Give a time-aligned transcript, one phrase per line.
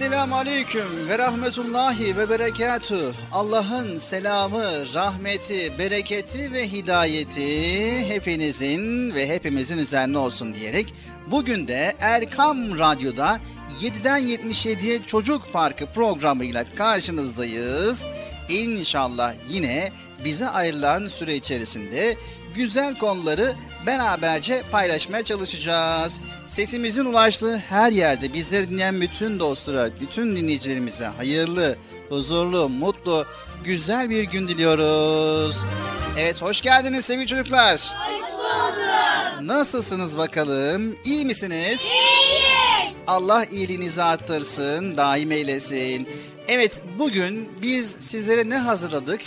[0.00, 3.12] Esselamu Aleyküm ve Rahmetullahi ve Berekatü.
[3.32, 10.94] Allah'ın selamı, rahmeti, bereketi ve hidayeti hepinizin ve hepimizin üzerine olsun diyerek
[11.26, 13.40] bugün de Erkam Radyo'da
[13.82, 18.04] 7'den 77'ye Çocuk Parkı programıyla karşınızdayız.
[18.48, 19.92] İnşallah yine
[20.24, 22.16] bize ayrılan süre içerisinde
[22.54, 23.54] güzel konuları
[23.86, 26.20] beraberce paylaşmaya çalışacağız.
[26.46, 31.76] Sesimizin ulaştığı her yerde bizleri dinleyen bütün dostlara, bütün dinleyicilerimize hayırlı,
[32.08, 33.26] huzurlu, mutlu,
[33.64, 35.56] güzel bir gün diliyoruz.
[36.18, 37.74] Evet hoş geldiniz sevgili çocuklar.
[37.74, 39.50] Hoş bulduk.
[39.50, 40.96] Nasılsınız bakalım?
[41.04, 41.80] İyi misiniz?
[41.90, 42.94] İyiyiz.
[43.06, 46.08] Allah iyiliğinizi arttırsın, daim eylesin.
[46.48, 49.20] Evet bugün biz sizlere ne hazırladık?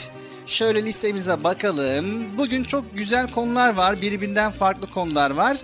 [0.45, 2.37] Şöyle listemize bakalım.
[2.37, 4.01] Bugün çok güzel konular var.
[4.01, 5.57] Birbirinden farklı konular var.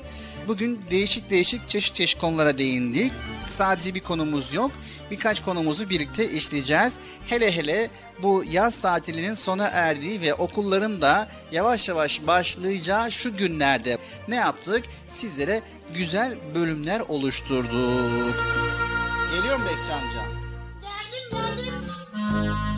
[0.47, 3.11] Bugün değişik değişik çeşit çeşit konulara değindik.
[3.47, 4.71] Sadece bir konumuz yok.
[5.11, 6.93] Birkaç konumuzu birlikte işleyeceğiz.
[7.27, 7.89] Hele hele
[8.21, 13.97] bu yaz tatilinin sona erdiği ve okulların da yavaş yavaş başlayacağı şu günlerde
[14.27, 14.85] ne yaptık?
[15.07, 15.61] Sizlere
[15.93, 18.35] güzel bölümler oluşturduk.
[19.35, 20.23] Geliyor mu Bekçi amca?
[20.81, 22.68] Geldim geldim.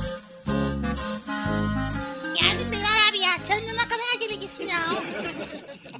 [2.39, 3.31] Geldim Bilal abi ya.
[3.47, 4.79] Sen de ne kadar acelecisin ya.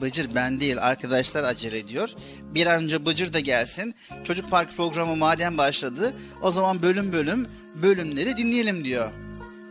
[0.01, 2.09] Bıcır ben değil arkadaşlar acele ediyor.
[2.41, 3.95] Bir an önce Bıcır da gelsin.
[4.23, 9.11] Çocuk Park programı madem başladı o zaman bölüm bölüm bölümleri dinleyelim diyor.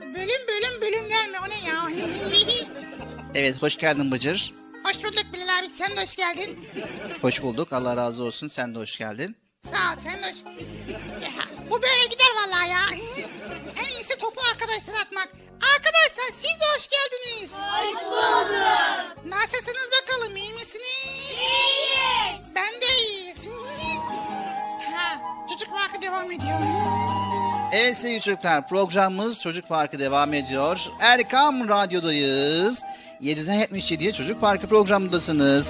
[0.00, 1.36] Bölüm bölüm bölümler mi?
[1.46, 2.04] O ne ya?
[3.34, 4.54] Evet hoş geldin Bıcır.
[4.84, 5.68] hoş bulduk Bilal abi.
[5.78, 6.58] Sen de hoş geldin.
[7.22, 9.36] Hoş bulduk Allah razı olsun sen de hoş geldin.
[9.64, 10.36] Sağ ol sen de hoş.
[11.22, 11.30] Ya,
[11.70, 12.80] bu böyle gider vallahi ya.
[13.84, 15.28] En iyisi topu arkadaşlara atmak.
[15.60, 17.52] Arkadaşlar siz de hoş geldiniz.
[17.52, 19.26] Hoş bulduk.
[19.26, 21.32] Nasılsınız bakalım iyi misiniz?
[21.32, 22.40] İyiyiz.
[22.54, 23.46] Ben de iyiyiz.
[24.96, 25.18] Ha,
[25.52, 26.58] çocuk parkı devam ediyor.
[27.72, 30.86] Evet sevgili çocuklar programımız Çocuk Parkı devam ediyor.
[31.00, 32.82] Erkam Radyo'dayız.
[33.20, 35.68] 7'den 77'ye Çocuk Parkı programındasınız.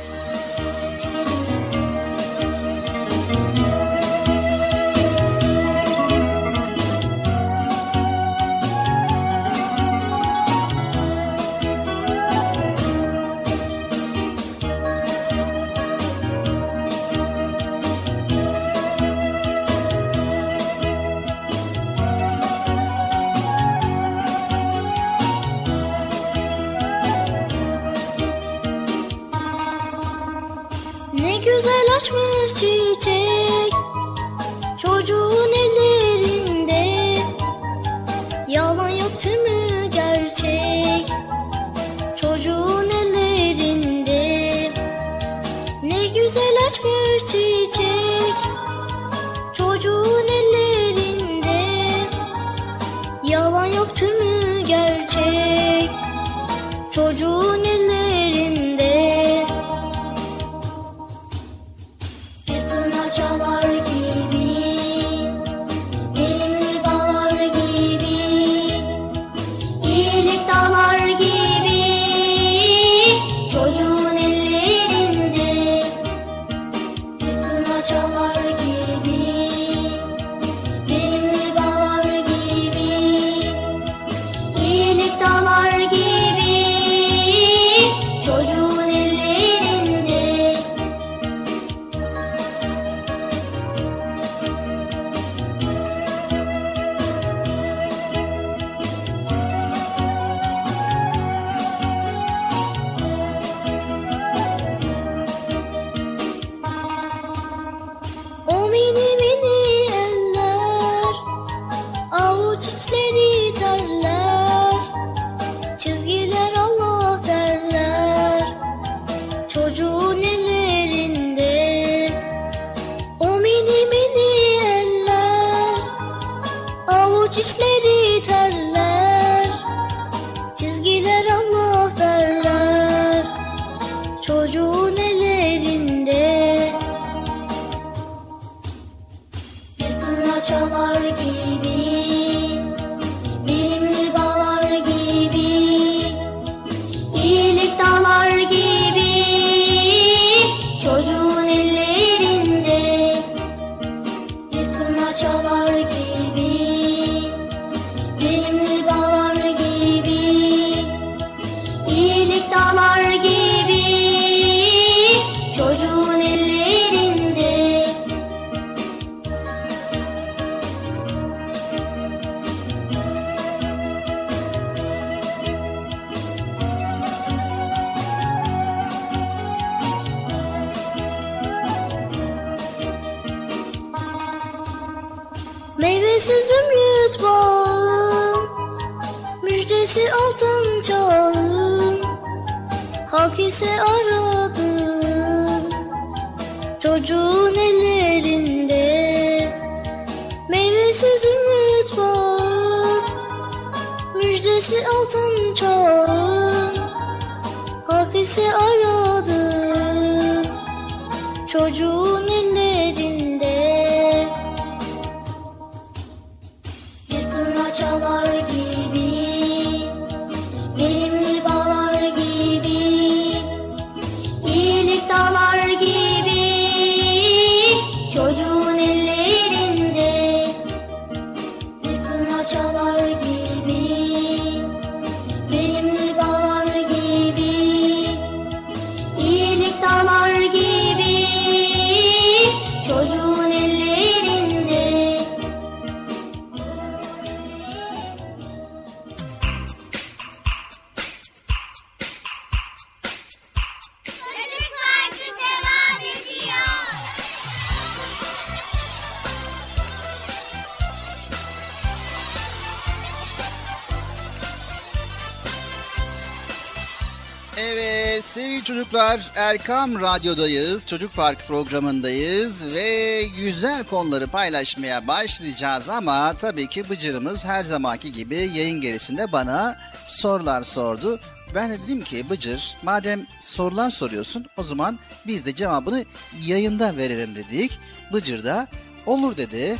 [269.51, 270.87] Erkam Radyo'dayız.
[270.87, 278.37] Çocuk Park programındayız ve güzel konuları paylaşmaya başlayacağız ama tabii ki Bıcır'ımız her zamanki gibi
[278.37, 281.21] yayın gerisinde bana sorular sordu.
[281.55, 286.05] Ben de dedim ki Bıcır madem sorular soruyorsun o zaman biz de cevabını
[286.47, 287.79] yayında verelim dedik.
[288.13, 288.69] Bıcır da
[289.07, 289.77] olur dedi.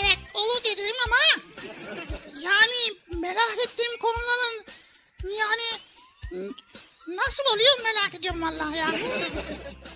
[0.00, 1.42] Evet olur dedim ama
[2.42, 4.64] yani merak ettiğim konuların
[5.24, 5.80] yani
[7.08, 8.94] nasıl oluyor merak ediyorum vallahi ya.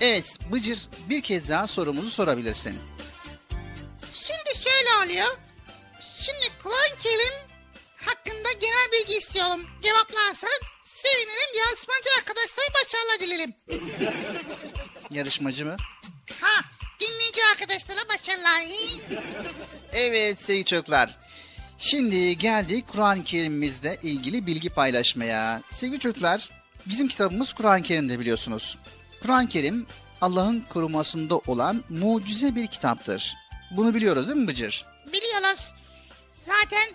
[0.00, 2.78] Evet Bıcır bir kez daha sorumuzu sorabilirsin.
[4.12, 5.36] Şimdi şöyle oluyor.
[6.16, 7.34] Şimdi Kur'an-ı Kerim
[7.96, 9.66] hakkında genel bilgi istiyorum.
[9.82, 10.50] Cevaplarsan
[10.82, 11.58] sevinirim.
[11.58, 13.54] Yarışmacı arkadaşlara başarılar dilerim.
[15.10, 15.76] Yarışmacı mı?
[16.40, 16.62] Ha
[17.00, 18.62] dinleyici arkadaşlara başarılar.
[19.92, 21.18] Evet sevgili çocuklar.
[21.78, 25.62] Şimdi geldik Kur'an-ı Kerim'imizle ilgili bilgi paylaşmaya.
[25.70, 26.48] Sevgili çocuklar,
[26.88, 28.78] bizim kitabımız Kur'an-ı Kerim'de biliyorsunuz.
[29.22, 29.86] Kur'an-ı Kerim
[30.20, 33.34] Allah'ın korumasında olan mucize bir kitaptır.
[33.70, 34.84] Bunu biliyoruz değil mi Bıcır?
[35.12, 35.72] Biliyoruz.
[36.46, 36.88] Zaten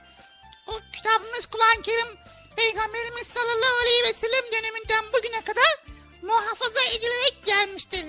[0.67, 2.17] o kitabımız Kur'an-ı Kerim
[2.55, 5.83] Peygamberimiz sallallahu aleyhi ve sellem döneminden bugüne kadar
[6.21, 8.05] muhafaza edilerek gelmiştir.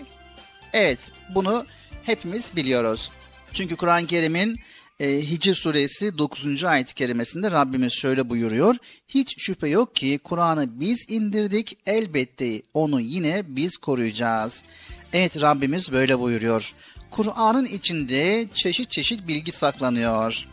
[0.73, 1.67] Evet, bunu
[2.03, 3.11] hepimiz biliyoruz.
[3.53, 4.61] Çünkü Kur'an-ı Kerim'in
[5.02, 6.64] e, Hicr suresi 9.
[6.64, 8.76] ayet-i kerimesinde Rabbimiz şöyle buyuruyor.
[9.09, 14.62] Hiç şüphe yok ki Kur'an'ı biz indirdik, elbette onu yine biz koruyacağız.
[15.12, 16.75] Evet Rabbimiz böyle buyuruyor.
[17.11, 20.47] Kur'an'ın içinde çeşit çeşit bilgi saklanıyor.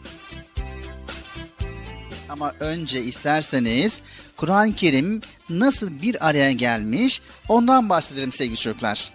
[2.29, 4.01] Ama önce isterseniz
[4.37, 9.11] Kur'an-ı Kerim nasıl bir araya gelmiş ondan bahsedelim sevgili çocuklar.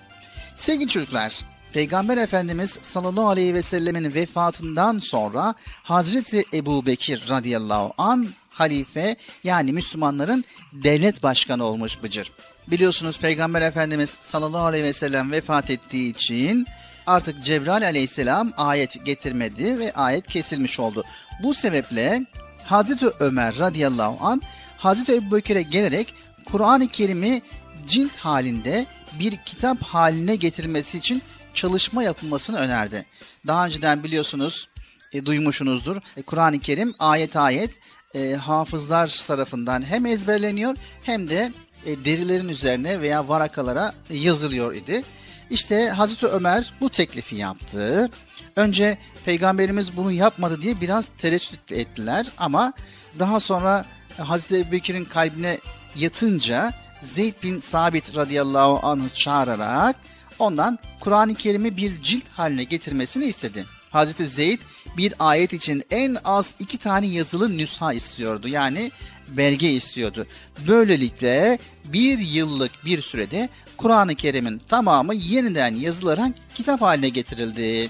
[0.56, 1.40] Sevgili çocuklar,
[1.74, 9.72] Peygamber Efendimiz sallallahu aleyhi ve sellemin vefatından sonra Hazreti Ebu Bekir radıyallahu an halife yani
[9.72, 12.32] Müslümanların devlet başkanı olmuş Bıcır.
[12.68, 16.66] Biliyorsunuz Peygamber Efendimiz sallallahu aleyhi ve sellem vefat ettiği için
[17.06, 21.04] artık Cebrail aleyhisselam ayet getirmedi ve ayet kesilmiş oldu.
[21.42, 22.26] Bu sebeple
[22.64, 24.42] Hazreti Ömer radıyallahu an
[24.78, 26.14] Hazreti Ebu Bekir'e gelerek
[26.44, 27.42] Kur'an-ı Kerim'i
[27.86, 28.86] cilt halinde
[29.18, 31.22] bir kitap haline getirmesi için
[31.54, 33.06] çalışma yapılmasını önerdi.
[33.46, 34.68] Daha önceden biliyorsunuz,
[35.12, 35.96] e, duymuşsunuzdur.
[36.16, 37.70] E, Kur'an-ı Kerim ayet ayet
[38.14, 41.52] e, hafızlar tarafından hem ezberleniyor hem de
[41.86, 45.02] e, derilerin üzerine veya varakalara yazılıyor idi.
[45.50, 48.10] İşte Hazreti Ömer bu teklifi yaptı.
[48.56, 52.72] Önce peygamberimiz bunu yapmadı diye biraz tereddüt ettiler ama
[53.18, 53.84] daha sonra
[54.18, 55.58] Hazreti Ebubekir'in kalbine
[55.96, 59.96] yatınca Zeyd bin Sabit radıyallahu anh'ı çağırarak
[60.38, 63.64] ondan Kur'an-ı Kerim'i bir cilt haline getirmesini istedi.
[63.90, 64.58] Hazreti Zeyd
[64.96, 68.48] bir ayet için en az iki tane yazılı nüsha istiyordu.
[68.48, 68.90] Yani
[69.28, 70.26] belge istiyordu.
[70.68, 77.88] Böylelikle bir yıllık bir sürede Kur'an-ı Kerim'in tamamı yeniden yazılarak kitap haline getirildi.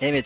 [0.00, 0.24] Evet,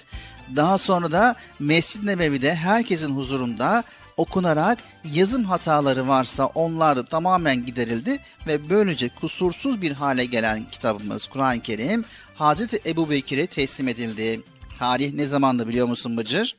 [0.56, 3.84] daha sonra da Mescid-i Nebevi'de herkesin huzurunda
[4.16, 11.60] okunarak yazım hataları varsa onlar tamamen giderildi ve böylece kusursuz bir hale gelen kitabımız Kur'an-ı
[11.60, 12.04] Kerim
[12.34, 14.40] Hazreti Ebu Bekir'e teslim edildi.
[14.78, 16.56] Tarih ne zamandı biliyor musun Bıcır?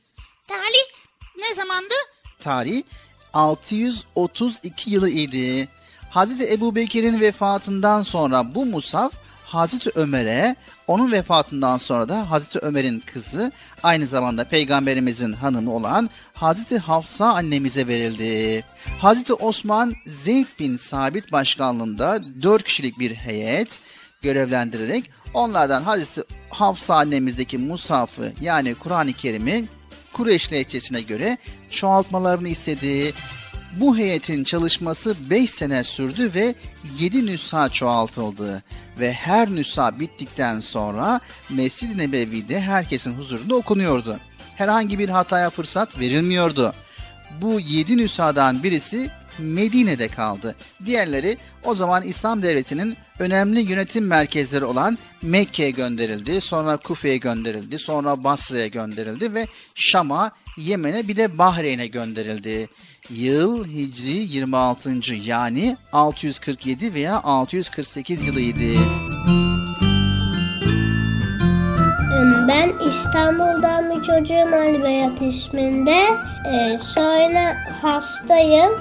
[0.48, 0.88] Talih
[1.38, 1.94] ne zamandı?
[2.40, 2.84] Tarih
[3.34, 5.68] 632 yılı idi.
[6.10, 9.14] Hazreti Ebu Bekir'in vefatından sonra bu musaf
[9.54, 10.56] Hazreti Ömer'e
[10.88, 13.52] onun vefatından sonra da Hazreti Ömer'in kızı
[13.84, 18.64] aynı zamanda peygamberimizin hanımı olan Hazreti Hafsa annemize verildi.
[19.00, 23.80] Hazreti Osman Zeyd bin Sabit başkanlığında 4 kişilik bir heyet
[24.22, 29.66] görevlendirerek onlardan Hazreti Hafsa annemizdeki Musaf'ı yani Kur'an-ı Kerim'i
[30.14, 31.38] Kureyş lehçesine göre
[31.70, 33.14] çoğaltmalarını istedi.
[33.80, 36.56] Bu heyetin çalışması 5 sene sürdü ve
[37.00, 38.64] 7 nüsha çoğaltıldı
[39.00, 44.20] ve her nüsha bittikten sonra Mescid-i Nebevi'de herkesin huzurunda okunuyordu.
[44.56, 46.74] Herhangi bir hataya fırsat verilmiyordu.
[47.42, 50.56] Bu 7 nüshadan birisi Medine'de kaldı.
[50.86, 58.24] Diğerleri o zaman İslam Devleti'nin önemli yönetim merkezleri olan Mekke'ye gönderildi, sonra Kufe'ye gönderildi, sonra
[58.24, 62.68] Basra'ya gönderildi ve Şam'a, Yemen'e bir de Bahreyn'e gönderildi.
[63.10, 64.92] Yıl Hicri 26.
[65.26, 68.80] yani 647 veya 648 yılıydı.
[72.48, 75.98] Ben İstanbul'dan bir çocuğum Ali Beyat isminde.
[76.54, 78.72] Ee, sonra hastayım.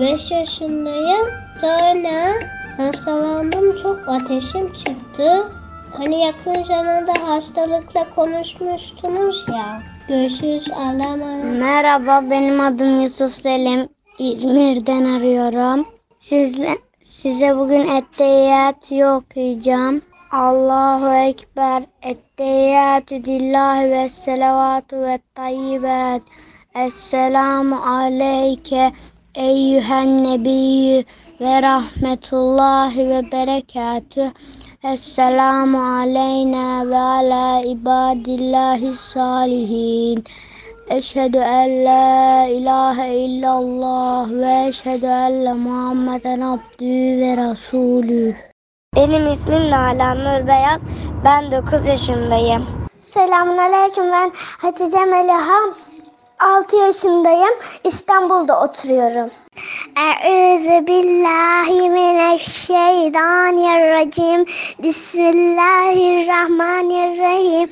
[0.00, 1.26] 5 yaşındayım.
[1.60, 2.32] Sonra
[2.76, 3.76] hastalandım.
[3.76, 5.48] Çok ateşim çıktı.
[5.96, 9.82] Hani yakın zamanda hastalıkla konuşmuştunuz ya.
[10.10, 11.44] Görüşürüz Allah'a.
[11.44, 13.88] Merhaba benim adım Yusuf Selim.
[14.18, 15.86] İzmir'den arıyorum.
[16.16, 20.02] Sizle, size bugün Etteyyatü okuyacağım.
[20.32, 21.82] Allahu Ekber.
[22.02, 26.22] Etteyyatü dillahi ve selavatü ve tayyibet.
[26.74, 28.92] Esselamu aleyke
[29.34, 31.04] eyyühen nebiyyü
[31.40, 34.30] ve rahmetullahi ve berekatüh.
[34.84, 40.24] Esselamu aleyna ve ala ibadillahi salihin.
[40.90, 48.36] Eşhedü en la ilahe illallah ve eşhedü enne Muhammeden abdühü ve rasulü.
[48.96, 50.80] Benim ismim Nalan Nur Beyaz.
[51.24, 52.66] Ben 9 yaşındayım.
[53.00, 55.74] Selamun aleyküm ben Hatice Meliha.
[56.38, 57.54] 6 yaşındayım.
[57.84, 59.30] İstanbul'da oturuyorum.
[59.96, 64.44] Eûzü billahi mineşşeytanirracim.
[64.82, 67.70] Bismillahirrahmanirrahim.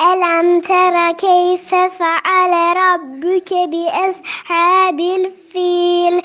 [0.00, 6.20] Elem tera keyfe feale rabbuke bi eshabil fil.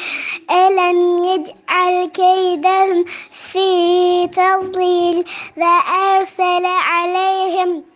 [0.49, 5.23] Elem yec'al keydehum fi tadlil
[5.58, 5.73] ve
[6.04, 7.94] ersele aleyhim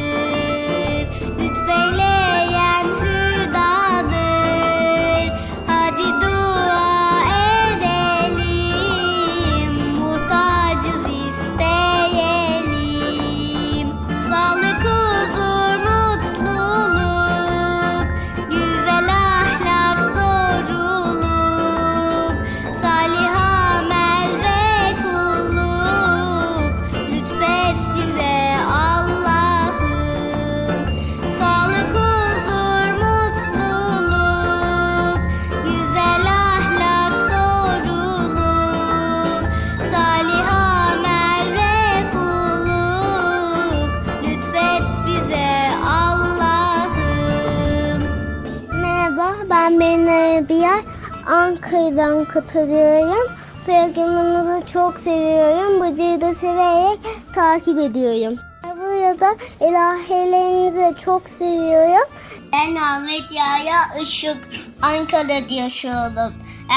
[52.44, 53.32] Katılıyorum.
[53.66, 55.82] Programınızı çok seviyorum.
[55.82, 57.00] Bıcığı da severek
[57.36, 58.40] takip ediyorum.
[58.64, 62.10] Burada ilahilerinizi çok seviyorum.
[62.54, 64.38] Ben Ahmet Yaya Işık.
[64.82, 66.34] Ankara'da yaşıyorum.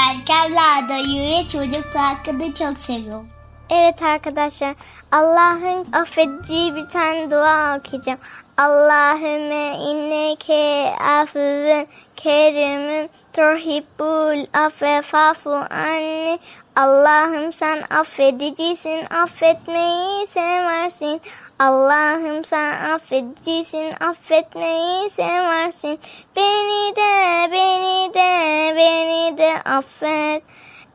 [0.07, 3.27] Erkenlerde yürüye çocuk parkını çok seviyorum.
[3.69, 4.75] Evet arkadaşlar
[5.11, 8.19] Allah'ın affedeceği bir tane dua okuyacağım.
[8.57, 16.39] Allahümme inneke afuvun kerimin tuhibbul affe fafu anni.
[16.75, 21.21] Allah'ım sen affedicisin, affetmeyi seversin.
[21.59, 25.99] Allah'ım sen affedicisin, affetmeyi seversin.
[26.35, 30.43] Beni de, beni de, beni de affet.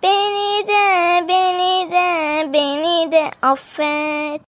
[0.03, 4.52] Beni de, beni de, beni de affet.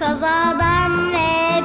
[0.00, 1.59] Kazadan ve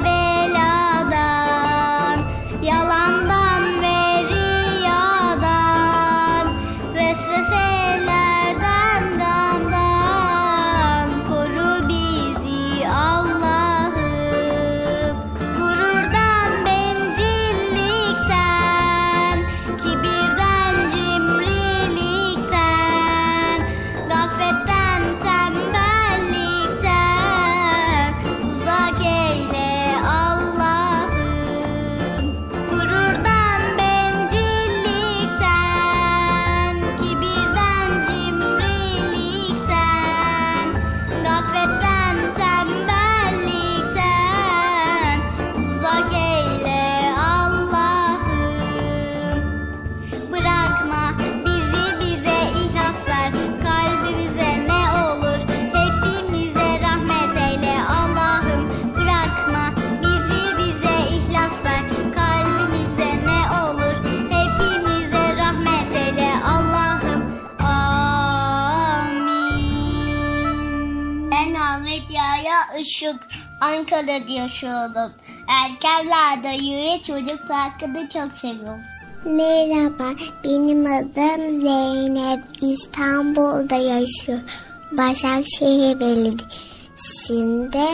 [73.85, 75.11] Ankara'da yaşıyorum.
[75.47, 78.81] Erkenlerde yürüye çocuk parkını çok seviyorum.
[79.25, 82.43] Merhaba, benim adım Zeynep.
[82.61, 84.45] İstanbul'da yaşıyorum.
[84.91, 87.87] Başakşehir Belediyesi'nde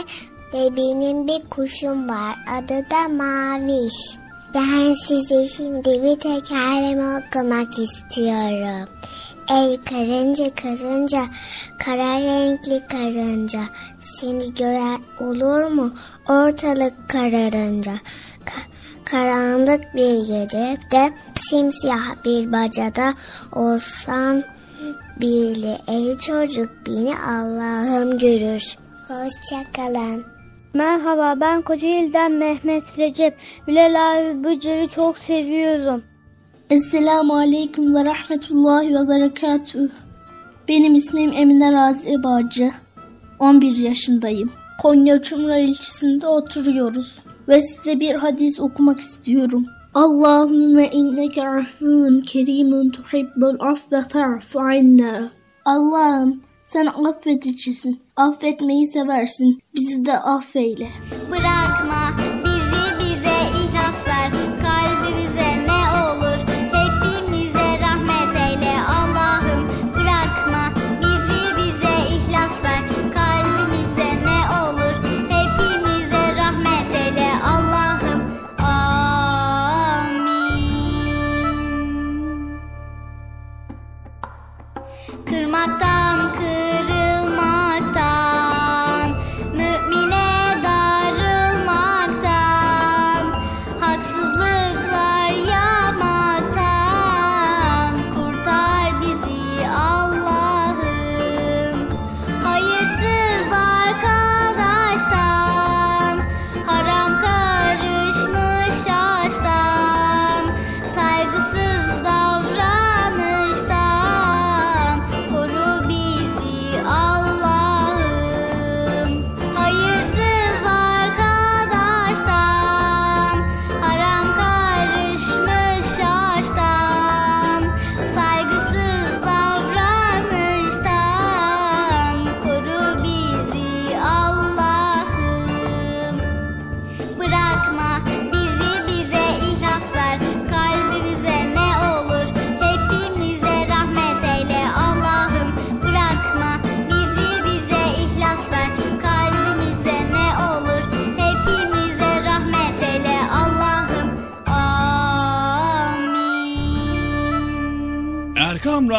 [0.54, 2.36] ve benim bir kuşum var.
[2.58, 4.18] Adı da Maviş.
[4.54, 8.90] Ben size şimdi bir tekerleme okumak istiyorum.
[9.50, 11.26] Ey karınca karınca,
[11.78, 13.60] kara renkli karınca,
[14.22, 15.94] seni gören olur mu
[16.30, 17.92] ortalık kararınca?
[18.46, 18.70] Ka-
[19.06, 23.14] karanlık bir gecede, simsiyah bir bacada
[23.56, 24.42] olsam
[25.22, 28.78] bile ey çocuk beni Allah'ım görür.
[29.08, 30.26] Hoşçakalın.
[30.74, 33.38] Merhaba ben Kocaeli'den Mehmet Recep.
[33.68, 36.04] Bilal abi Bıcır'ı çok seviyorum.
[36.70, 39.90] Esselamu Aleyküm ve Rahmetullahi ve Berekatuhu.
[40.68, 42.72] Benim ismim Emine Razi Bağcı.
[43.42, 44.52] 11 yaşındayım.
[44.82, 47.18] Konya Çumra ilçesinde oturuyoruz.
[47.48, 49.66] Ve size bir hadis okumak istiyorum.
[49.94, 55.32] Allahümme inneke afun kerimun tuhibbul affe fa'fu anna.
[55.66, 58.00] Allah'ım sen affedicisin.
[58.16, 59.60] Affetmeyi seversin.
[59.76, 60.88] Bizi de affeyle.
[61.32, 62.31] Bırakma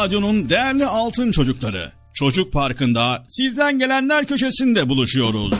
[0.03, 1.91] Radyo'nun değerli altın çocukları.
[2.13, 5.53] Çocuk Parkı'nda sizden gelenler köşesinde buluşuyoruz.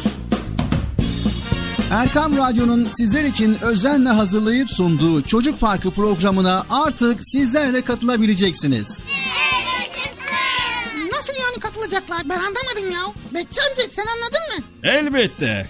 [1.92, 9.04] Erkam Radyo'nun sizler için özenle hazırlayıp sunduğu Çocuk Parkı programına artık sizler de katılabileceksiniz.
[11.12, 13.14] Nasıl yani katılacaklar ben anlamadım ya.
[13.34, 14.66] Bekçi amca sen anladın mı?
[14.84, 15.70] Elbette.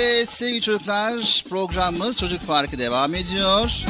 [0.00, 3.84] Evet sevgili çocuklar programımız Çocuk Parkı devam ediyor.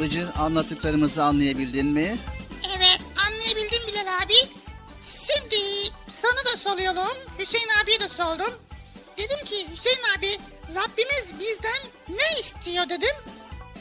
[0.00, 2.18] Bıcır anlattıklarımızı anlayabildin mi?
[2.76, 4.34] Evet anlayabildim Bilal abi.
[5.04, 5.56] Şimdi
[6.22, 7.16] sana da soruyorum.
[7.38, 8.54] Hüseyin abiye de sordum.
[9.18, 10.38] Dedim ki Hüseyin abi
[10.74, 13.16] Rabbimiz bizden ne istiyor dedim.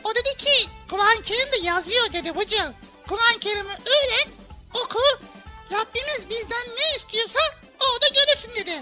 [0.04, 2.72] O dedi ki Kur'an-ı Kerim'de yazıyor dedi Bıcır.
[3.08, 4.30] Kur'an-ı Kerim'i öğren
[4.74, 5.00] oku.
[5.72, 7.40] Rabbimiz bizden ne istiyorsa
[7.80, 8.82] orada görürsün dedi.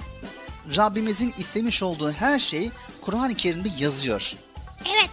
[0.75, 4.33] Rabbimizin istemiş olduğu her şey Kur'an-ı Kerim'de yazıyor.
[4.85, 5.09] Evet.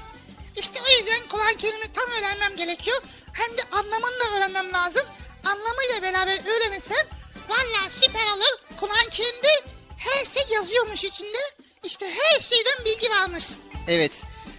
[0.57, 3.03] İşte o yüzden Kur'an-ı Kerim'i tam öğrenmem gerekiyor.
[3.33, 5.03] Hem de anlamını da öğrenmem lazım.
[5.45, 7.07] Anlamıyla beraber öğrenirsem
[7.49, 8.77] valla süper olur.
[8.81, 11.39] Kur'an-ı Kerim'de her şey yazıyormuş içinde.
[11.85, 13.45] İşte her şeyden bilgi varmış.
[13.89, 14.13] Evet,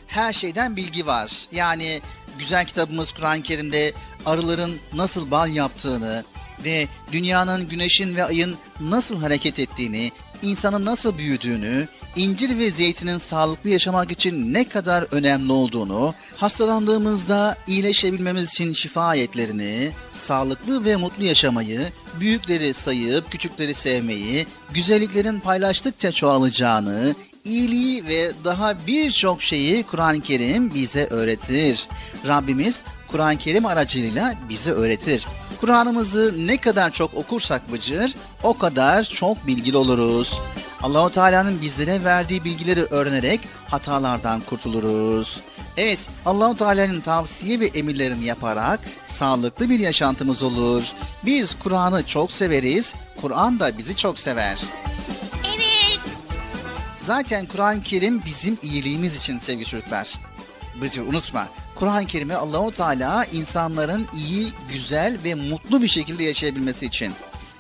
[0.08, 1.32] her şeyden bilgi var.
[1.52, 2.02] Yani
[2.40, 3.94] güzel kitabımız Kur'an-ı Kerim'de
[4.26, 6.26] arıların nasıl bal yaptığını
[6.64, 10.12] ve dünyanın, güneşin ve ayın nasıl hareket ettiğini,
[10.46, 18.50] insanın nasıl büyüdüğünü, incir ve zeytinin sağlıklı yaşamak için ne kadar önemli olduğunu, hastalandığımızda iyileşebilmemiz
[18.50, 28.08] için şifa ayetlerini, sağlıklı ve mutlu yaşamayı, büyükleri sayıp küçükleri sevmeyi, güzelliklerin paylaştıkça çoğalacağını, iyiliği
[28.08, 31.88] ve daha birçok şeyi Kur'an-ı Kerim bize öğretir.
[32.28, 35.26] Rabbimiz Kur'an-ı Kerim aracılığıyla bize öğretir.
[35.56, 40.40] Kur'an'ımızı ne kadar çok okursak Bıcır, o kadar çok bilgili oluruz.
[40.82, 45.40] Allahu Teala'nın bizlere verdiği bilgileri öğrenerek hatalardan kurtuluruz.
[45.78, 50.84] Evet, Allahu Teala'nın tavsiye ve emirlerini yaparak sağlıklı bir yaşantımız olur.
[51.26, 54.62] Biz Kur'an'ı çok severiz, Kur'an da bizi çok sever.
[55.56, 56.00] Evet.
[56.98, 60.14] Zaten Kur'an-ı Kerim bizim iyiliğimiz için sevgili çocuklar.
[60.82, 61.48] Bıcır unutma.
[61.76, 67.14] Kur'an-ı Kerim'i Allahu Teala insanların iyi, güzel ve mutlu bir şekilde yaşayabilmesi için.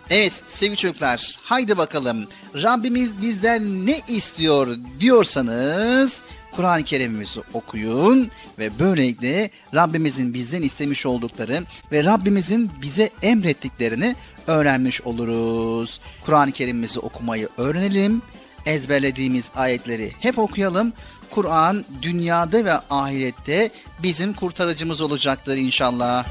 [0.09, 9.49] Evet sevgili çocuklar haydi bakalım Rabbimiz bizden ne istiyor diyorsanız Kur'an-ı Kerim'imizi okuyun ve böylelikle
[9.73, 14.15] Rabbimizin bizden istemiş oldukları ve Rabbimizin bize emrettiklerini
[14.47, 15.99] öğrenmiş oluruz.
[16.25, 18.21] Kur'an-ı Kerim'imizi okumayı öğrenelim.
[18.65, 20.93] Ezberlediğimiz ayetleri hep okuyalım.
[21.35, 23.71] Kur'an dünyada ve ahirette
[24.03, 26.25] bizim kurtarıcımız olacaktır inşallah.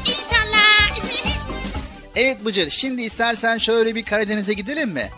[0.00, 0.64] İnşallah.
[2.16, 5.10] Evet Bıcır şimdi istersen şöyle bir Karadeniz'e gidelim mi?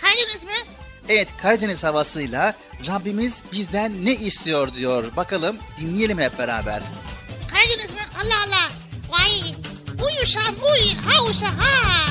[0.00, 0.72] Kaydınız mı?
[1.08, 2.54] Evet Karadeniz havasıyla
[2.86, 5.04] Rabbimiz bizden ne istiyor diyor.
[5.16, 6.82] Bakalım dinleyelim hep beraber.
[7.52, 8.00] Kaydınız mı?
[8.22, 8.68] Allah Allah.
[9.10, 9.54] Vay.
[10.06, 11.12] Uy uşağım uy.
[11.12, 12.04] Ha uşağım ha.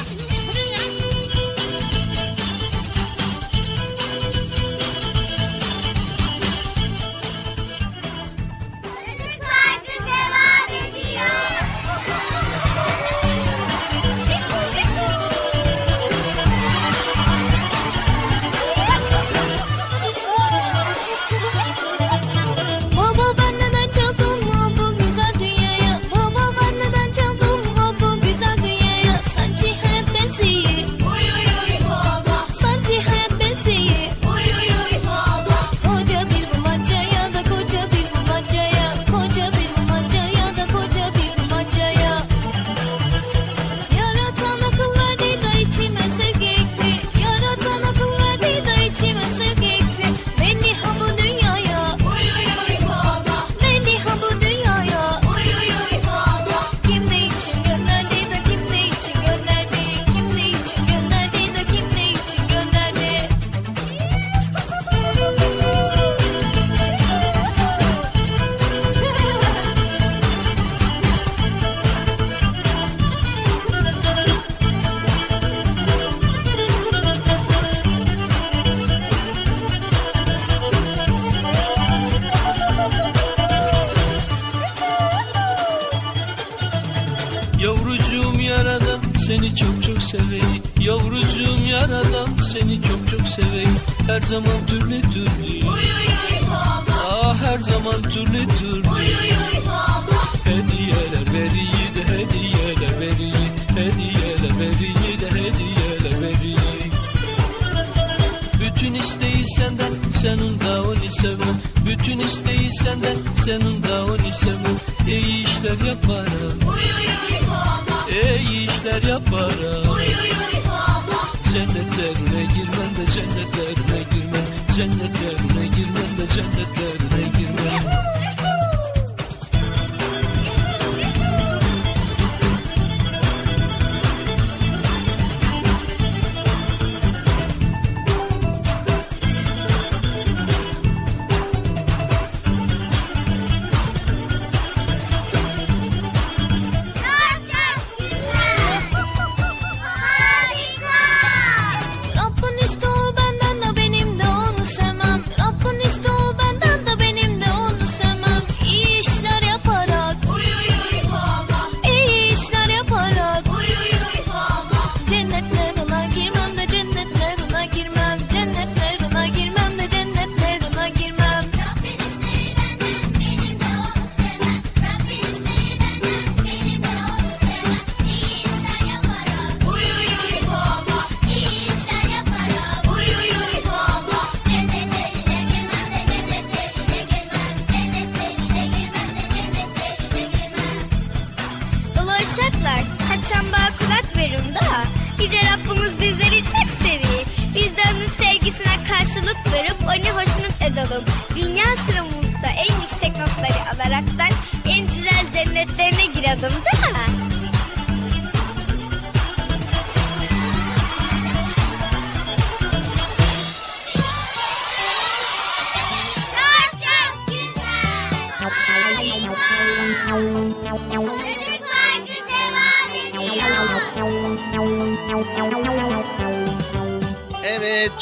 [195.28, 195.67] Yüce Rabbimiz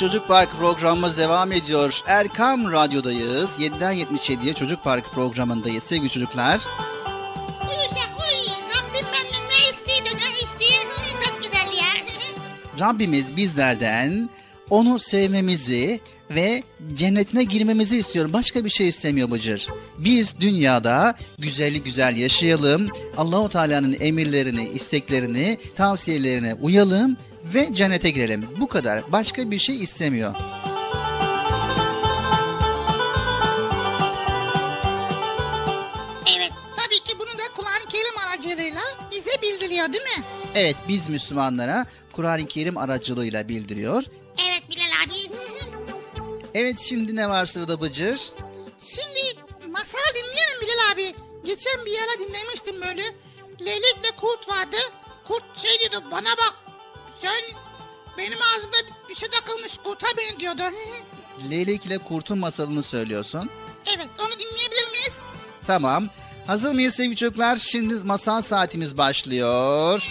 [0.05, 2.01] Çocuk Park programımız devam ediyor.
[2.07, 3.49] Erkam Radyo'dayız.
[3.59, 6.61] 7'den 77'ye Çocuk Park programındayız sevgili çocuklar.
[7.61, 8.63] Uyusak uyuyun.
[8.69, 11.25] Rabbim benden ne istedi ne istedi.
[11.25, 12.05] Çok güzel ya.
[12.79, 14.29] Rabbimiz bizlerden
[14.69, 15.99] onu sevmemizi
[16.29, 18.33] ve cennetine girmemizi istiyor.
[18.33, 19.67] Başka bir şey istemiyor Bıcır.
[19.97, 22.89] Biz dünyada güzelli güzel yaşayalım.
[23.17, 27.17] Allahu Teala'nın emirlerini, isteklerini, tavsiyelerine uyalım
[27.53, 28.47] ve cennete girelim.
[28.59, 29.11] Bu kadar.
[29.11, 30.35] Başka bir şey istemiyor.
[36.37, 38.81] evet tabii ki bunu da Kur'an-ı Kerim aracılığıyla
[39.11, 40.23] bize bildiriyor değil mi?
[40.55, 44.03] Evet biz Müslümanlara Kur'an-ı Kerim aracılığıyla bildiriyor.
[44.47, 45.35] Evet Bilal abi.
[46.53, 48.19] Evet şimdi ne var sırada Bıcır?
[48.79, 49.21] Şimdi
[49.71, 51.15] masal dinleyelim Bilal abi.
[51.45, 53.03] Geçen bir yere dinlemiştim böyle.
[53.61, 54.77] Leylekle kurt vardı.
[55.27, 56.64] Kurt şey diyordu bana bak.
[57.21, 57.57] Sen
[58.17, 58.75] benim ağzımda
[59.09, 60.61] bir şey takılmış kurtar beni diyordu.
[61.49, 63.49] Leylek ile Kurt'un masalını söylüyorsun.
[63.97, 65.13] evet onu dinleyebilir miyiz?
[65.67, 66.09] Tamam.
[66.47, 67.57] Hazır mıyız sevgili çocuklar?
[67.57, 70.07] Şimdi masal saatimiz başlıyor.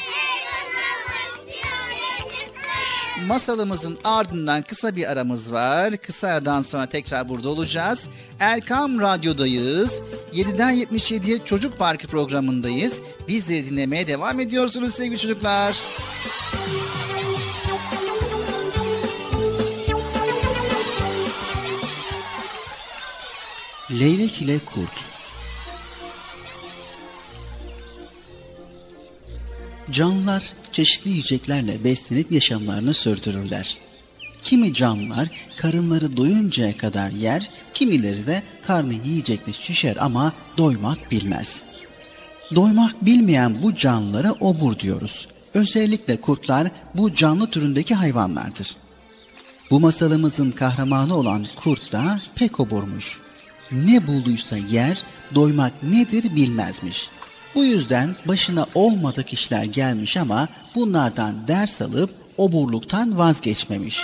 [3.26, 5.96] Masalımızın ardından kısa bir aramız var.
[5.96, 8.08] Kısa aradan sonra tekrar burada olacağız.
[8.40, 10.00] Erkam Radyo'dayız.
[10.32, 13.00] 7'den 77'ye Çocuk Parkı programındayız.
[13.28, 15.76] Bizleri dinlemeye devam ediyorsunuz sevgili çocuklar.
[23.90, 24.90] Leylek ile Kurt
[29.90, 33.78] Canlılar çeşitli yiyeceklerle beslenip yaşamlarını sürdürürler.
[34.42, 41.62] Kimi canlılar karınları doyuncaya kadar yer, kimileri de karnı yiyecekle şişer ama doymak bilmez.
[42.54, 45.28] Doymak bilmeyen bu canlılara obur diyoruz.
[45.54, 48.76] Özellikle kurtlar bu canlı türündeki hayvanlardır.
[49.70, 53.23] Bu masalımızın kahramanı olan kurt da pek oburmuş.
[53.74, 55.02] Ne bulduysa yer,
[55.34, 57.08] doymak nedir bilmezmiş.
[57.54, 64.00] Bu yüzden başına olmadık işler gelmiş ama bunlardan ders alıp oburluktan vazgeçmemiş.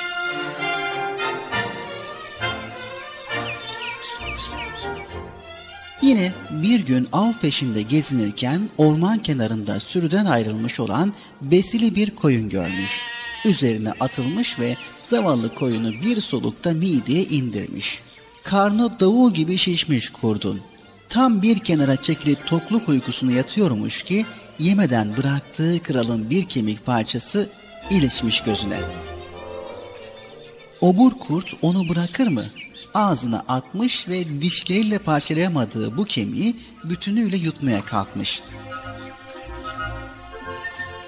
[6.02, 13.00] Yine bir gün av peşinde gezinirken orman kenarında sürüden ayrılmış olan besili bir koyun görmüş.
[13.44, 18.02] Üzerine atılmış ve zavallı koyunu bir solukta mideye indirmiş.
[18.44, 20.60] Karnı davul gibi şişmiş kurdun.
[21.08, 24.26] Tam bir kenara çekilip tokluk uykusuna yatıyormuş ki
[24.58, 27.50] yemeden bıraktığı kralın bir kemik parçası
[27.90, 28.78] ilişmiş gözüne.
[30.80, 32.44] Obur kurt onu bırakır mı?
[32.94, 38.42] Ağzına atmış ve dişleriyle parçalayamadığı bu kemiği bütünüyle yutmaya kalkmış.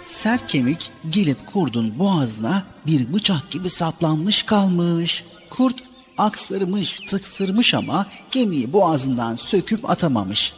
[0.06, 5.24] Sert kemik gelip kurdun boğazına bir bıçak gibi saplanmış kalmış.
[5.50, 5.91] Kurt
[6.24, 10.52] aksırmış, tıksırmış ama kemiği boğazından söküp atamamış.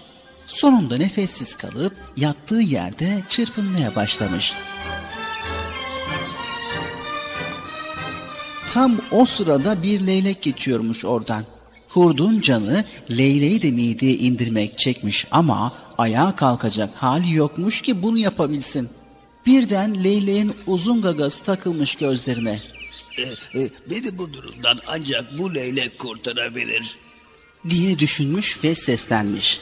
[0.46, 4.52] Sonunda nefessiz kalıp yattığı yerde çırpınmaya başlamış.
[8.70, 11.44] Tam o sırada bir leylek geçiyormuş oradan.
[11.88, 18.88] Kurdun canı leyleği de mideye indirmek çekmiş ama ayağa kalkacak hali yokmuş ki bunu yapabilsin.
[19.46, 22.58] Birden leyleğin uzun gagası takılmış gözlerine.
[23.18, 26.98] E, beni bu durumdan ancak bu leylek kurtarabilir.
[27.68, 29.60] diye düşünmüş ve seslenmiş.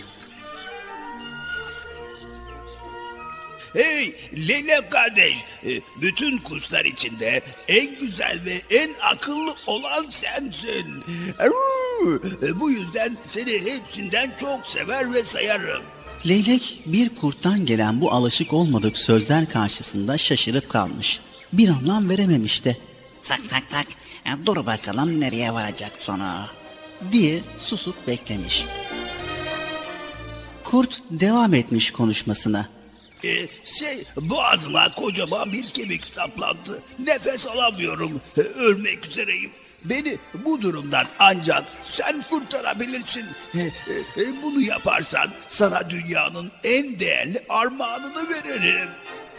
[3.72, 4.14] Hey
[4.48, 5.34] leylek kardeş,
[5.66, 11.04] e, bütün kuşlar içinde en güzel ve en akıllı olan sensin.
[12.42, 15.82] E, Bu yüzden seni hepsinden çok sever ve sayarım.
[16.26, 21.20] Leylek bir kurttan gelen bu alışık olmadık sözler karşısında şaşırıp kalmış.
[21.52, 22.76] Bir anlam verememiş de.
[23.28, 23.86] Tak tak tak.
[24.26, 26.46] E, Dur bakalım nereye varacak sonra.
[27.12, 28.64] diye susup beklemiş.
[30.64, 32.68] Kurt devam etmiş konuşmasına.
[33.24, 33.30] E,
[33.64, 36.82] şey boğazıma kocaman bir kemik saplandı.
[36.98, 38.20] Nefes alamıyorum.
[38.38, 39.50] E, ölmek üzereyim.
[39.84, 43.26] Beni bu durumdan ancak sen kurtarabilirsin.
[43.54, 48.88] E, e, e, bunu yaparsan sana dünyanın en değerli armağanını veririm.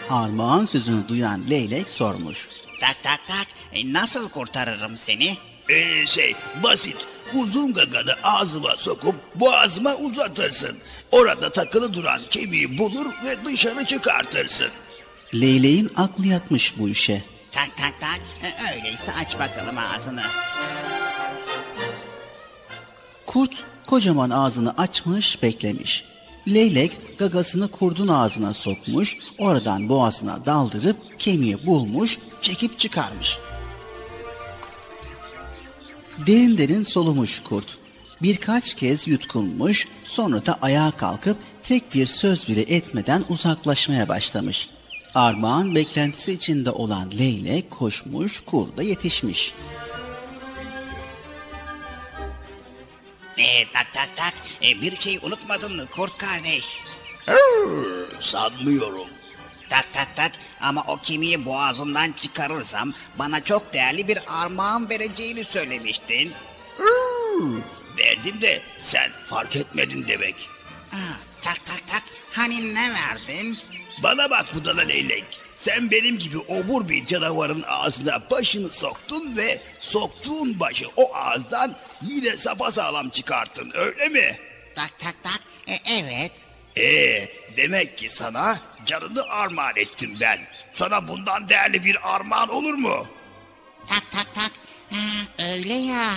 [0.10, 2.50] Armağan sözünü duyan leylek sormuş.
[2.84, 3.48] Tak tak tak.
[3.74, 5.38] E, Nasıl kurtarırım seni?
[5.70, 6.96] Ee, şey basit.
[7.34, 10.78] Uzun gaganı ağzıma sokup boğazıma uzatırsın.
[11.12, 14.68] Orada takılı duran kemiği bulur ve dışarı çıkartırsın.
[15.34, 17.24] Leyleğin aklı yatmış bu işe.
[17.52, 18.20] Tak tak tak.
[18.44, 20.24] E, Öyleyse aç bakalım ağzını.
[23.26, 23.52] Kurt
[23.88, 26.06] kocaman ağzını açmış beklemiş.
[26.48, 33.38] Leylek gagasını kurdun ağzına sokmuş, oradan boğazına daldırıp kemiği bulmuş, çekip çıkarmış.
[36.28, 37.78] Derin derin solumuş kurt.
[38.22, 44.70] Birkaç kez yutkunmuş, sonra da ayağa kalkıp tek bir söz bile etmeden uzaklaşmaya başlamış.
[45.16, 49.54] Armağan beklentisi içinde olan leylek koşmuş, kurda yetişmiş.
[54.04, 54.34] Tak tak.
[54.64, 56.66] E, bir şey unutmadın mı kurt kardeş?
[58.20, 59.08] Sanmıyorum.
[59.70, 60.32] Tak tak tak
[60.62, 66.34] ama o kemiği boğazından çıkarırsam bana çok değerli bir armağan vereceğini söylemiştin.
[67.98, 70.50] Verdim de sen fark etmedin demek.
[70.92, 70.98] Ha,
[71.42, 73.58] tak tak tak hani ne verdin?
[74.04, 75.26] Bana bak budala leylek.
[75.64, 82.38] Sen benim gibi obur bir canavarın ağzına başını soktun ve soktuğun başı o ağızdan yine
[82.38, 84.38] sapasağlam çıkarttın öyle mi?
[84.76, 86.32] Tak tak tak e, evet.
[86.78, 90.40] Ee, demek ki sana canını armağan ettim ben.
[90.74, 93.08] Sana bundan değerli bir armağan olur mu?
[93.88, 94.52] Tak tak tak
[94.90, 94.98] ha,
[95.54, 96.14] öyle ya.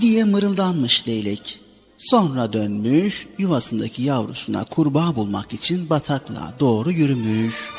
[0.00, 1.60] diye mırıldanmış leylek.
[1.98, 7.70] Sonra dönmüş, yuvasındaki yavrusuna kurbağa bulmak için bataklığa doğru yürümüş.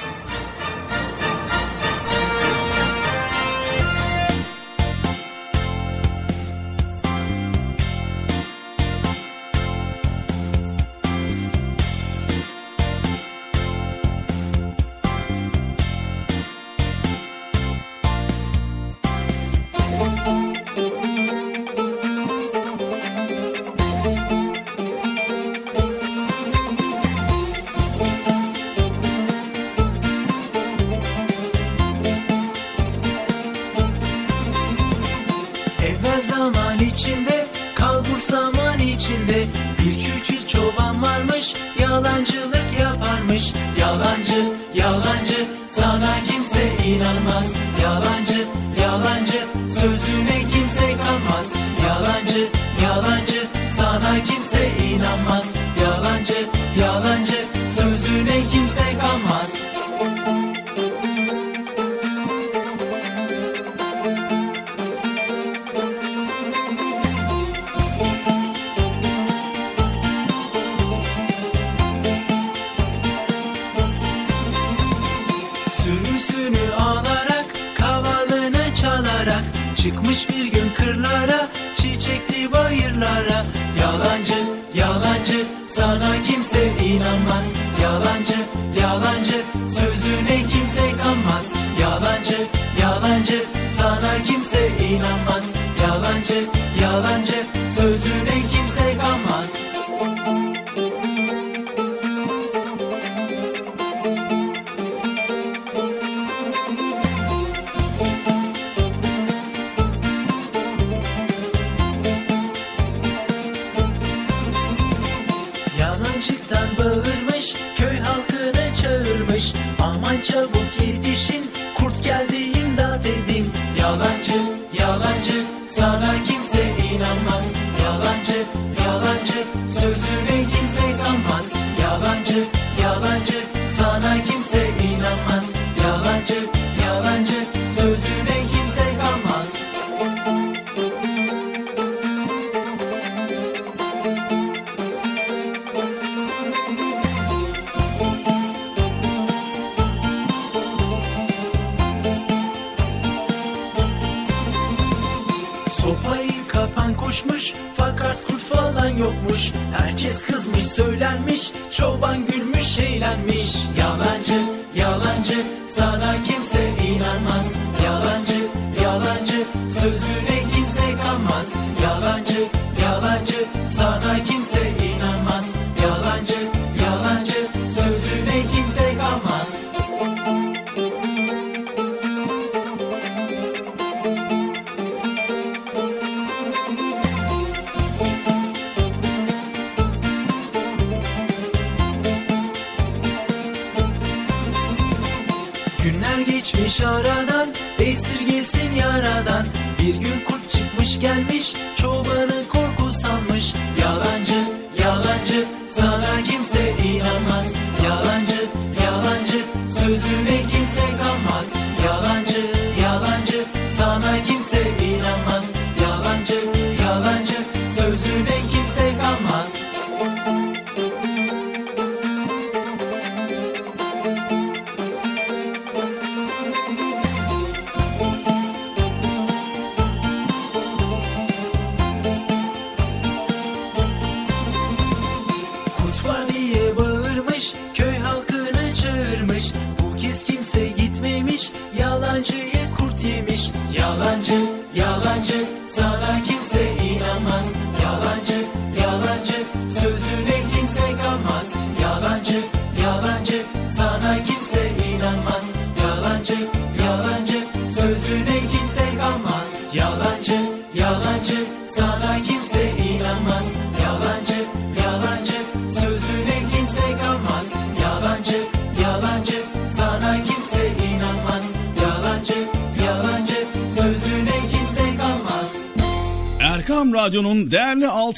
[120.22, 120.91] 却无疑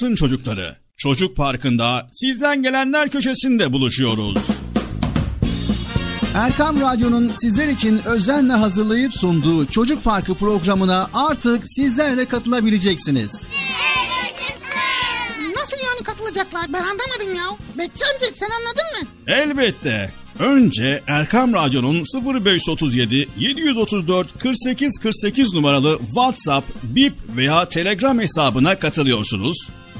[0.04, 0.76] altın çocukları.
[0.98, 4.38] Çocuk Parkı'nda sizden gelenler köşesinde buluşuyoruz.
[6.36, 13.48] Erkam Radyo'nun sizler için özenle hazırlayıp sunduğu Çocuk Parkı programına artık sizler de katılabileceksiniz.
[15.56, 16.66] Nasıl yani katılacaklar?
[16.74, 17.58] Ben anlamadım ya.
[17.78, 19.08] Betçi amca sen anladın mı?
[19.28, 20.12] Elbette.
[20.40, 22.04] Önce Erkam Radyo'nun
[22.46, 29.58] 0537 734 48 48 numaralı WhatsApp, Bip veya Telegram hesabına katılıyorsunuz.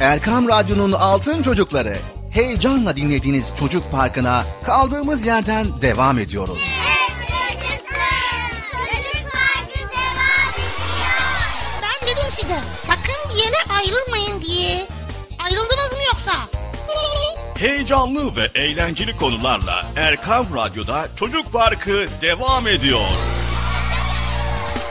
[0.00, 1.96] Erkam Radyo'nun Altın Çocukları
[2.30, 6.58] heyecanla dinlediğiniz Çocuk Parkı'na kaldığımız yerden devam ediyoruz.
[11.82, 14.86] Ben dedim size sakın bir yere ayrılmayın diye.
[15.44, 16.32] Ayrıldınız mı yoksa?
[17.58, 23.00] Heyecanlı ve eğlenceli konularla Erkan Radyo'da Çocuk Parkı devam ediyor.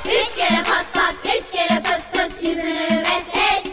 [0.06, 3.65] Üç kere pat pat, üç kere pıt pıt yüzünü meslet.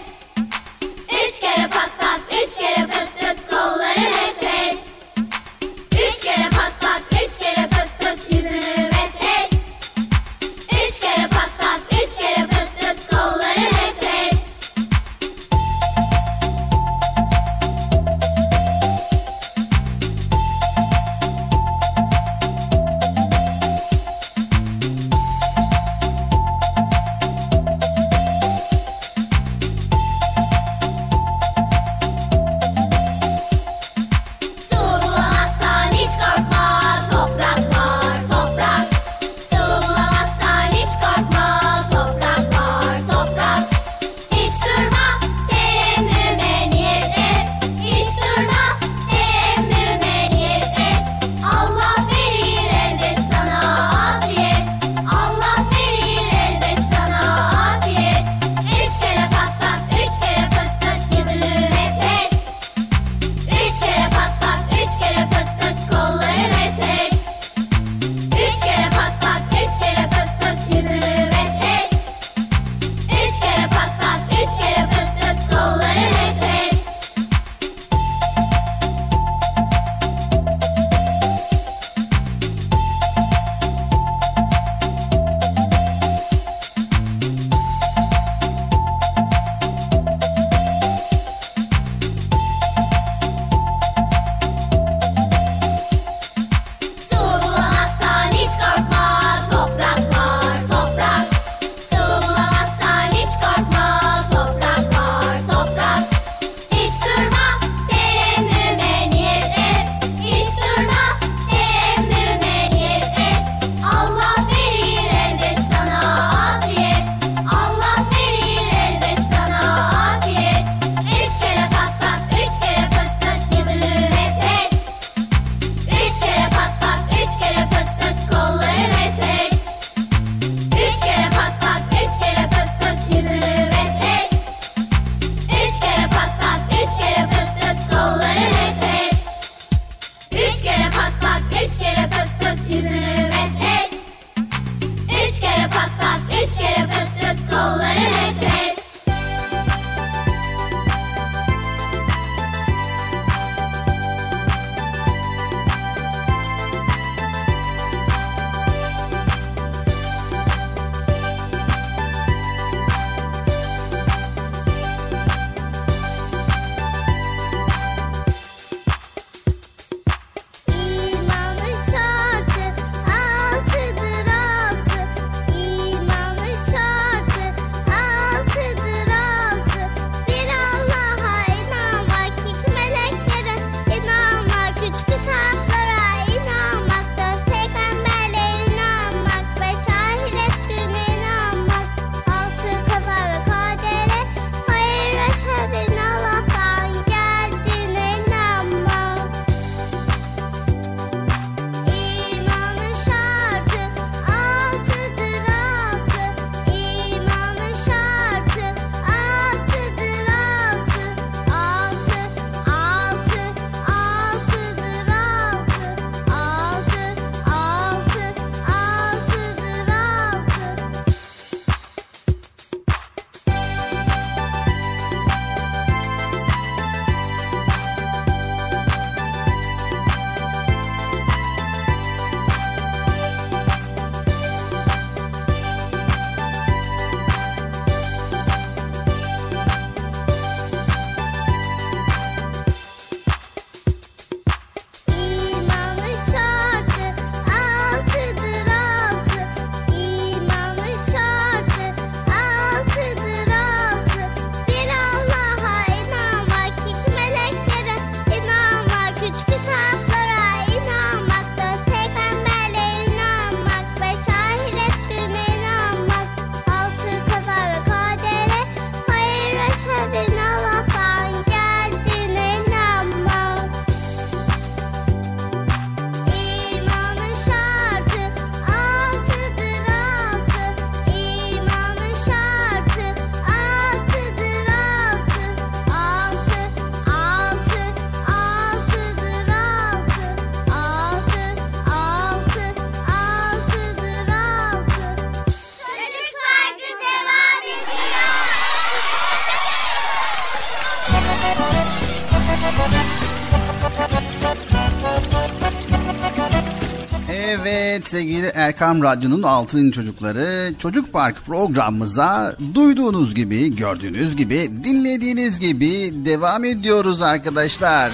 [308.13, 316.65] Sevgili Erkam Radyo'nun Altın Çocukları Çocuk Park programımıza duyduğunuz gibi, gördüğünüz gibi, dinlediğiniz gibi devam
[316.65, 318.13] ediyoruz arkadaşlar.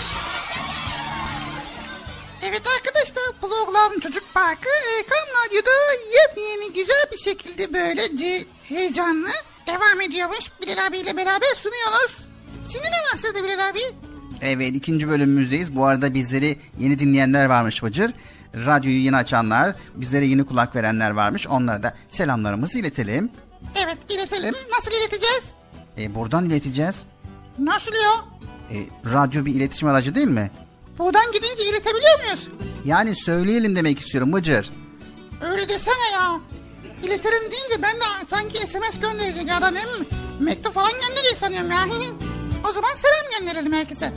[2.43, 4.69] Evet arkadaşlar program Çocuk Parkı
[4.99, 5.71] Erkan Radyo'da
[6.19, 9.29] yepyeni güzel bir şekilde böylece heyecanlı
[9.67, 10.51] devam ediyormuş.
[10.63, 12.19] Bilal abiyle beraber sunuyoruz.
[12.73, 14.09] Şimdi ne başladı Bilal abi?
[14.43, 15.77] Evet ikinci bölümümüzdeyiz.
[15.77, 18.13] Bu arada bizleri yeni dinleyenler varmış Bıcır.
[18.55, 21.47] Radyoyu yeni açanlar, bizlere yeni kulak verenler varmış.
[21.47, 23.31] Onlara da selamlarımızı iletelim.
[23.85, 24.55] Evet iletelim.
[24.77, 25.43] Nasıl ileteceğiz?
[25.99, 26.97] E, buradan ileteceğiz.
[27.59, 28.25] Nasıl ya?
[28.71, 28.77] E,
[29.13, 30.51] radyo bir iletişim aracı değil mi?
[30.99, 32.49] Buradan gidince iletebiliyor muyuz?
[32.85, 34.71] Yani söyleyelim demek istiyorum Bıcır.
[35.43, 36.41] Öyle desene ya.
[37.03, 39.89] İletirim deyince ben de sanki SMS gönderecek adam hem
[40.41, 41.79] mektup falan gönderiyor sanıyorum ya.
[42.69, 44.13] o zaman selam gönderelim herkese.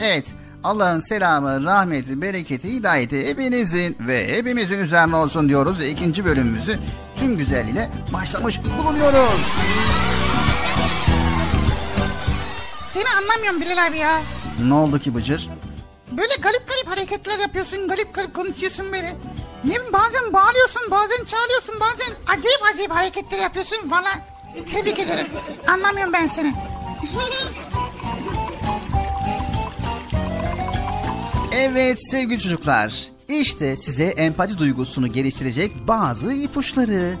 [0.00, 0.26] Evet
[0.64, 5.82] Allah'ın selamı, rahmeti, bereketi, hidayeti hepinizin ve hepimizin üzerine olsun diyoruz.
[5.82, 6.78] İkinci bölümümüzü
[7.16, 9.40] tüm güzelliğiyle başlamış bulunuyoruz.
[12.94, 14.22] Seni anlamıyorum Bilal abi ya.
[14.62, 15.48] Ne oldu ki Bıcır?
[16.12, 19.16] Böyle garip garip hareketler yapıyorsun, garip garip konuşuyorsun böyle.
[19.64, 23.78] Ne bazen bağırıyorsun, bazen çağırıyorsun, bazen acayip acayip hareketler yapıyorsun.
[23.90, 24.10] Valla
[24.72, 25.26] tebrik ederim.
[25.68, 26.54] Anlamıyorum ben seni.
[31.56, 37.14] Evet sevgili çocuklar, işte size empati duygusunu geliştirecek bazı ipuçları.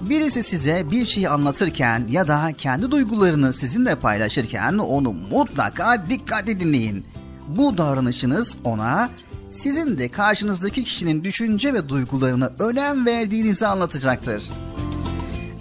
[0.00, 7.04] Birisi size bir şeyi anlatırken ya da kendi duygularını sizinle paylaşırken onu mutlaka dikkatli dinleyin.
[7.48, 9.10] Bu davranışınız ona
[9.50, 14.44] sizin de karşınızdaki kişinin düşünce ve duygularına önem verdiğinizi anlatacaktır.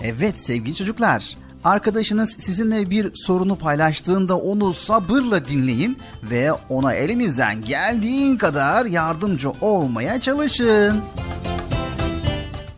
[0.04, 8.38] Evet sevgili çocuklar, arkadaşınız sizinle bir sorunu paylaştığında onu sabırla dinleyin ve ona elinizden geldiğin
[8.38, 11.02] kadar yardımcı olmaya çalışın.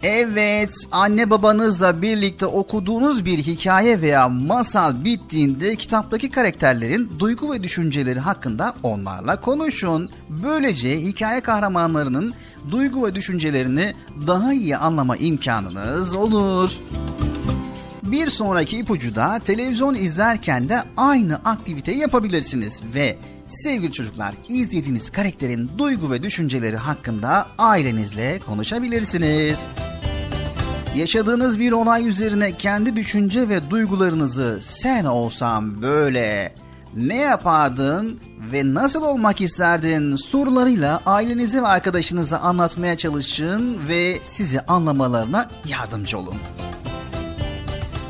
[0.04, 8.20] Evet, anne babanızla birlikte okuduğunuz bir hikaye veya masal bittiğinde kitaptaki karakterlerin duygu ve düşünceleri
[8.20, 10.10] hakkında onlarla konuşun.
[10.30, 12.34] Böylece hikaye kahramanlarının
[12.72, 13.94] duygu ve düşüncelerini
[14.28, 16.72] daha iyi anlama imkanınız olur.
[18.12, 25.72] Bir sonraki ipucu da televizyon izlerken de aynı aktiviteyi yapabilirsiniz ve sevgili çocuklar izlediğiniz karakterin
[25.78, 29.66] duygu ve düşünceleri hakkında ailenizle konuşabilirsiniz.
[30.95, 36.55] Yaşadığınız bir olay üzerine kendi düşünce ve duygularınızı sen olsam böyle
[36.95, 38.20] ne yapardın
[38.51, 46.36] ve nasıl olmak isterdin sorularıyla ailenize ve arkadaşınıza anlatmaya çalışın ve sizi anlamalarına yardımcı olun.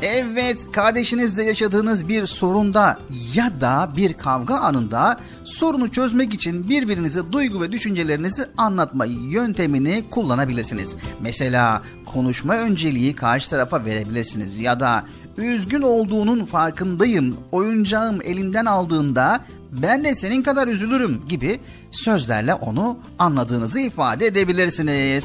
[0.02, 2.98] Evet, kardeşinizle yaşadığınız bir sorunda
[3.34, 10.96] ya da bir kavga anında sorunu çözmek için birbirinize duygu ve düşüncelerinizi anlatma yöntemini kullanabilirsiniz.
[11.20, 15.04] Mesela konuşma önceliği karşı tarafa verebilirsiniz ya da
[15.36, 23.80] üzgün olduğunun farkındayım, oyuncağım elinden aldığında ben de senin kadar üzülürüm gibi sözlerle onu anladığınızı
[23.80, 25.24] ifade edebilirsiniz.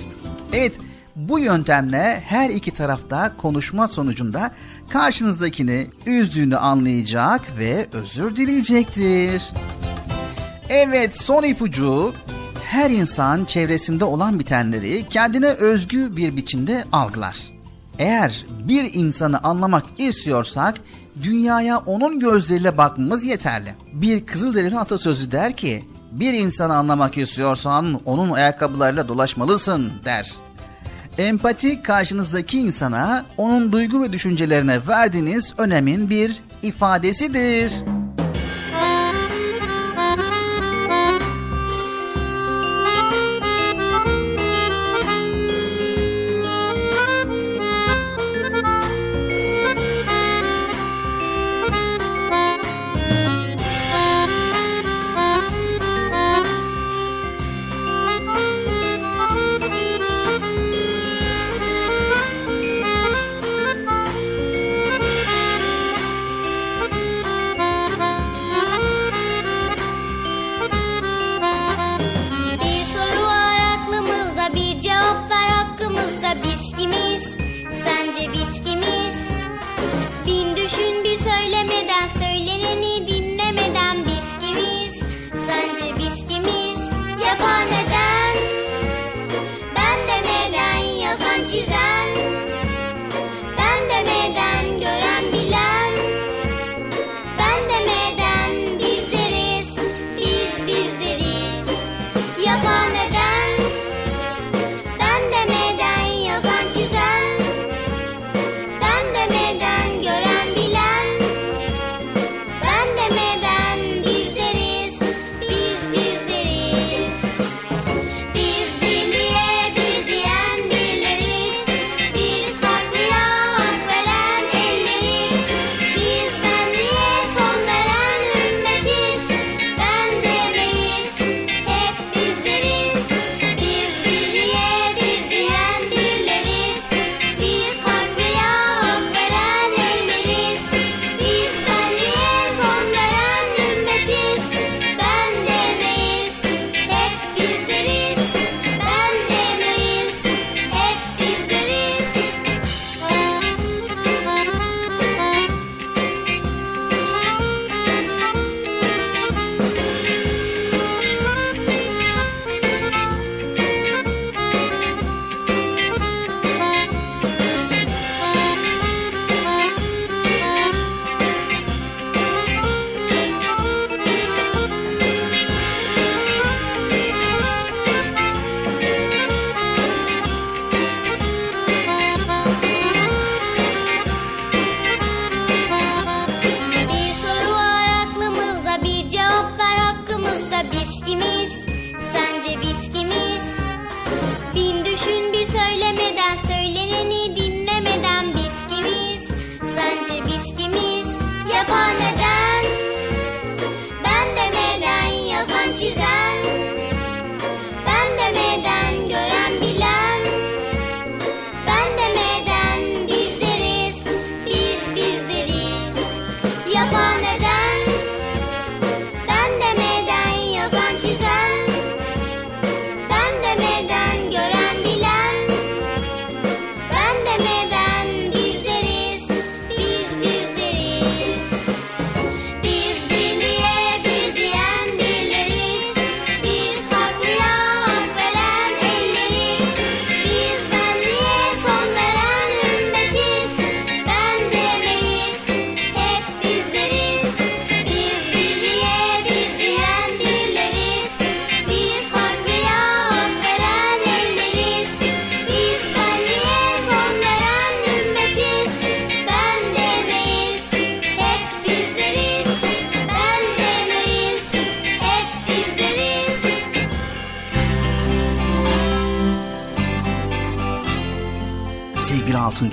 [0.54, 0.74] Evet,
[1.18, 4.52] bu yöntemle her iki tarafta konuşma sonucunda
[4.90, 9.54] karşınızdakini üzdüğünü anlayacak ve özür dileyecektir.
[10.70, 12.14] Evet son ipucu
[12.64, 17.38] her insan çevresinde olan bitenleri kendine özgü bir biçimde algılar.
[18.00, 20.76] Eğer bir insanı anlamak istiyorsak
[21.24, 23.76] dünyaya onun gözleriyle bakmamız yeterli.
[23.94, 30.47] Bir Kızılderili atasözü der ki bir insanı anlamak istiyorsan onun ayakkabılarıyla dolaşmalısın der.
[31.18, 37.74] Empati karşınızdaki insana onun duygu ve düşüncelerine verdiğiniz önemin bir ifadesidir.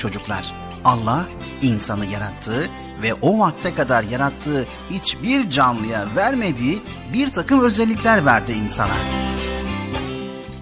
[0.04, 1.26] Çocuklar, Allah
[1.62, 2.70] insanı yarattı
[3.02, 6.82] ve o vakte kadar yarattığı hiçbir canlıya vermediği
[7.12, 8.96] bir takım özellikler verdi insana.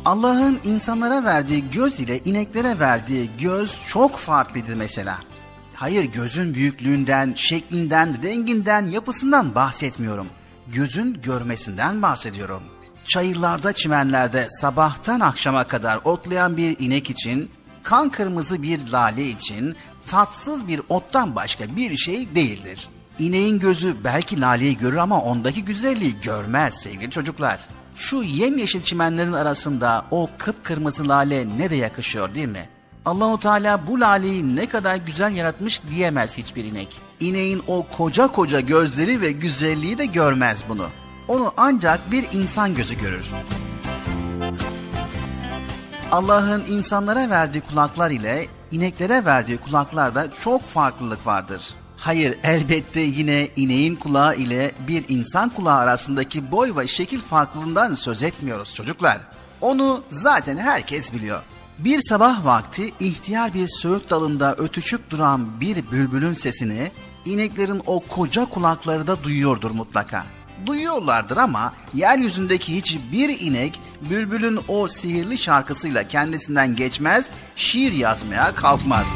[0.04, 5.18] Allah'ın insanlara verdiği göz ile ineklere verdiği göz çok farklıydı mesela.
[5.74, 10.26] Hayır gözün büyüklüğünden, şeklinden, renginden, yapısından bahsetmiyorum.
[10.66, 12.62] Gözün görmesinden bahsediyorum.
[13.04, 17.50] Çayırlarda, çimenlerde sabahtan akşama kadar otlayan bir inek için,
[17.82, 19.76] kan kırmızı bir lale için
[20.06, 22.88] tatsız bir ottan başka bir şey değildir.
[23.18, 27.60] İneğin gözü belki laleyi görür ama ondaki güzelliği görmez sevgili çocuklar.
[27.96, 32.68] Şu yemyeşil çimenlerin arasında o kıpkırmızı lale ne de yakışıyor değil mi?
[33.04, 36.88] Allahu Teala bu laleyi ne kadar güzel yaratmış diyemez hiçbir inek.
[37.20, 40.86] İneğin o koca koca gözleri ve güzelliği de görmez bunu.
[41.28, 43.32] Onu ancak bir insan gözü görür.
[46.12, 51.74] Allah'ın insanlara verdiği kulaklar ile ineklere verdiği kulaklarda çok farklılık vardır.
[51.96, 58.22] Hayır elbette yine ineğin kulağı ile bir insan kulağı arasındaki boy ve şekil farklılığından söz
[58.22, 59.20] etmiyoruz çocuklar.
[59.60, 61.42] Onu zaten herkes biliyor.
[61.78, 66.90] Bir sabah vakti ihtiyar bir söğüt dalında ötüşüp duran bir bülbülün sesini
[67.24, 70.24] ineklerin o koca kulakları da duyuyordur mutlaka.
[70.66, 79.06] Duyuyorlardır ama yeryüzündeki hiçbir inek bülbülün o sihirli şarkısıyla kendisinden geçmez, şiir yazmaya kalkmaz.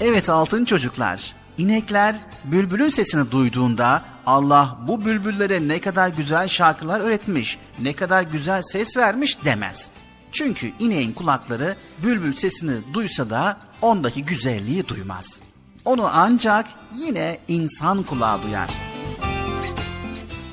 [0.00, 7.58] Evet altın çocuklar, inekler bülbülün sesini duyduğunda Allah bu bülbüllere ne kadar güzel şarkılar öğretmiş,
[7.78, 9.90] ne kadar güzel ses vermiş demez.
[10.32, 15.40] Çünkü ineğin kulakları bülbül sesini duysa da ondaki güzelliği duymaz.
[15.84, 18.95] Onu ancak yine insan kulağı duyar.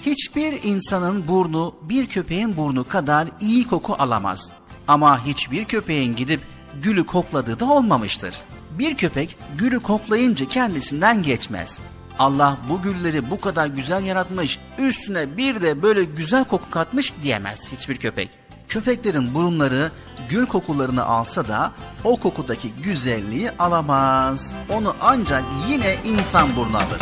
[0.05, 4.51] Hiçbir insanın burnu bir köpeğin burnu kadar iyi koku alamaz.
[4.87, 6.41] Ama hiçbir köpeğin gidip
[6.81, 8.35] gülü kokladığı da olmamıştır.
[8.79, 11.79] Bir köpek gülü koklayınca kendisinden geçmez.
[12.19, 17.71] Allah bu gülleri bu kadar güzel yaratmış, üstüne bir de böyle güzel koku katmış diyemez
[17.71, 18.29] hiçbir köpek.
[18.67, 19.91] Köpeklerin burunları
[20.29, 21.71] gül kokularını alsa da
[22.03, 24.53] o kokudaki güzelliği alamaz.
[24.69, 27.01] Onu ancak yine insan burnu alır.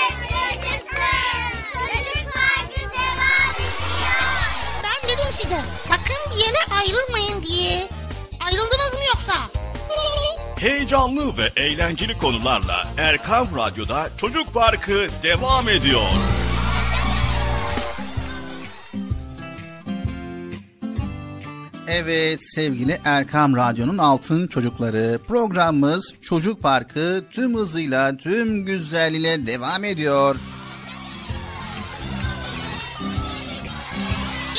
[6.81, 7.87] ayrılmayın diye.
[8.39, 9.33] Ayrıldınız mı yoksa?
[10.59, 16.01] Heyecanlı ve eğlenceli konularla Erkam Radyo'da Çocuk Parkı devam ediyor.
[21.87, 30.35] Evet sevgili Erkam Radyo'nun altın çocukları programımız Çocuk Parkı tüm hızıyla tüm güzelliğiyle devam ediyor.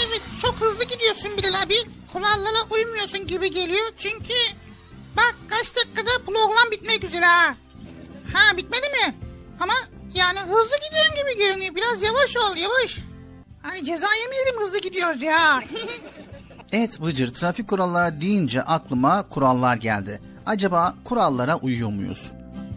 [0.08, 2.01] Evet çok hızlı gidiyorsun Bilal abi.
[2.12, 3.86] Kurallara uymuyorsun gibi geliyor.
[3.96, 4.34] Çünkü
[5.16, 7.54] bak kaç dakikada program bitmek üzere ha.
[8.32, 9.14] Ha bitmedi mi?
[9.60, 9.72] Ama
[10.14, 11.74] yani hızlı gidiyorsun gibi görünüyor.
[11.74, 12.98] Biraz yavaş ol yavaş.
[13.62, 15.62] Hani ceza yemeyelim hızlı gidiyoruz ya.
[16.74, 20.20] Evet Bıcır trafik kuralları deyince aklıma kurallar geldi.
[20.46, 22.30] Acaba kurallara uyuyor muyuz?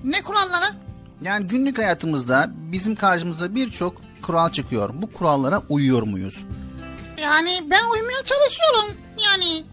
[0.04, 0.66] ne kuralları?
[1.22, 4.90] Yani günlük hayatımızda bizim karşımıza birçok kural çıkıyor.
[4.94, 6.44] Bu kurallara uyuyor muyuz?
[7.24, 8.98] Yani ben uymaya çalışıyorum.
[9.26, 9.64] Yani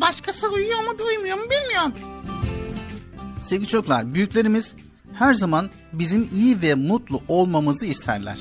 [0.00, 1.92] başkası uyuyor mu uymuyor mu bilmiyorum.
[3.42, 4.72] Sevgili çocuklar, büyüklerimiz
[5.18, 8.38] her zaman bizim iyi ve mutlu olmamızı isterler.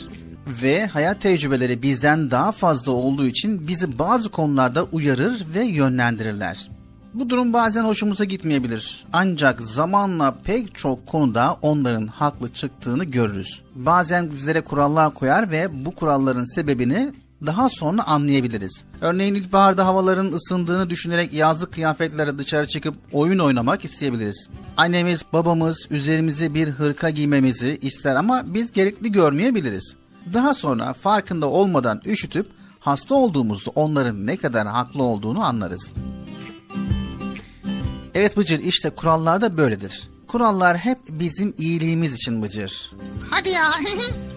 [0.61, 6.69] Ve hayat tecrübeleri bizden daha fazla olduğu için bizi bazı konularda uyarır ve yönlendirirler.
[7.13, 9.05] Bu durum bazen hoşumuza gitmeyebilir.
[9.13, 13.63] Ancak zamanla pek çok konuda onların haklı çıktığını görürüz.
[13.75, 17.13] Bazen bizlere kurallar koyar ve bu kuralların sebebini
[17.45, 18.83] daha sonra anlayabiliriz.
[19.01, 24.49] Örneğin ilkbaharda havaların ısındığını düşünerek yazlık kıyafetlere dışarı çıkıp oyun oynamak isteyebiliriz.
[24.77, 29.95] Annemiz, babamız üzerimize bir hırka giymemizi ister ama biz gerekli görmeyebiliriz.
[30.33, 32.47] Daha sonra farkında olmadan üşütüp
[32.79, 35.91] hasta olduğumuzda onların ne kadar haklı olduğunu anlarız.
[38.13, 40.07] Evet Bıcır işte kurallar da böyledir.
[40.27, 42.91] Kurallar hep bizim iyiliğimiz için Bıcır.
[43.29, 43.63] Hadi ya.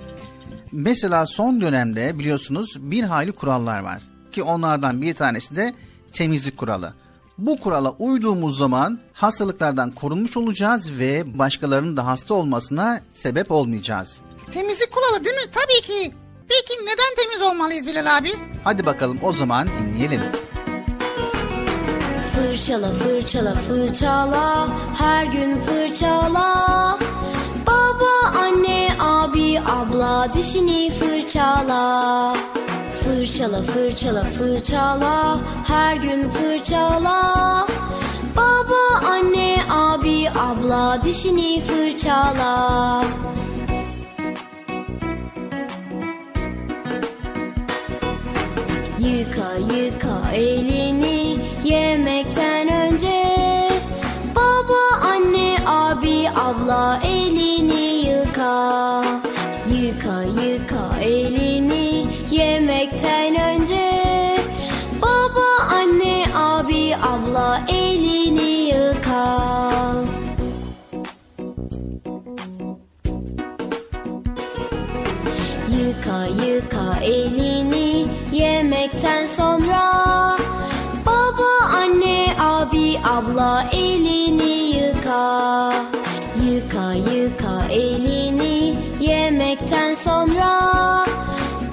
[0.76, 4.02] Mesela son dönemde biliyorsunuz bir hayli kurallar var.
[4.32, 5.74] Ki onlardan bir tanesi de
[6.12, 6.94] temizlik kuralı.
[7.38, 14.16] Bu kurala uyduğumuz zaman hastalıklardan korunmuş olacağız ve başkalarının da hasta olmasına sebep olmayacağız.
[14.52, 15.50] Temizlik kuralı değil mi?
[15.54, 16.14] Tabii ki.
[16.48, 18.28] Peki neden temiz olmalıyız Bilal abi?
[18.64, 20.22] Hadi bakalım o zaman dinleyelim.
[22.34, 26.98] Fırçala fırçala fırçala her gün fırçala
[29.56, 32.34] abi abla dişini fırçala.
[33.04, 37.66] Fırçala fırçala fırçala her gün fırçala.
[38.36, 43.04] Baba anne abi abla dişini fırçala.
[48.98, 53.26] Yıka yıka elini yemekten önce.
[54.36, 57.25] Baba, anne, abi, abla elini
[83.16, 85.72] abla elini yıka
[86.48, 91.06] Yıka yıka elini yemekten sonra.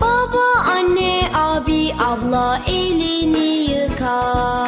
[0.02, 4.68] Baba anne abi abla elini yıka.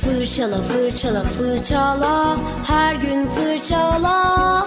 [0.00, 2.36] Fırçala fırçala fırçala
[2.66, 4.66] her gün fırçala.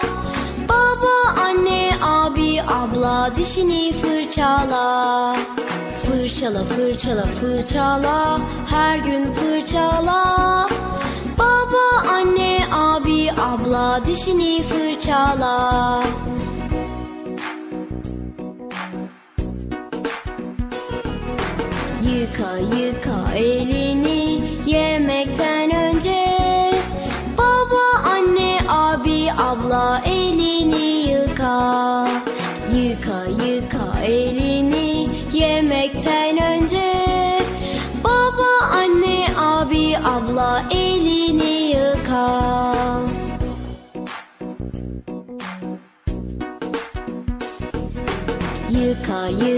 [0.69, 5.35] Baba anne abi abla dişini fırçala.
[6.31, 8.39] Fırçala fırçala fırçala.
[8.69, 10.67] Her gün fırçala.
[11.37, 16.03] Baba anne abi abla dişini fırçala.
[22.03, 26.25] Yıka yıka elini yemekten önce.
[27.37, 30.01] Baba, anne, abi, abla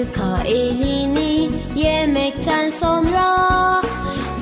[0.03, 3.27] Yıka elini yemekten sonra.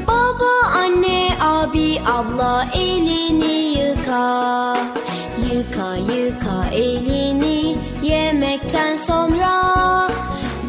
[0.07, 4.73] Baba, anne, abi, abla elini yıka.
[5.53, 9.53] Yıka yıka elini yemekten sonra.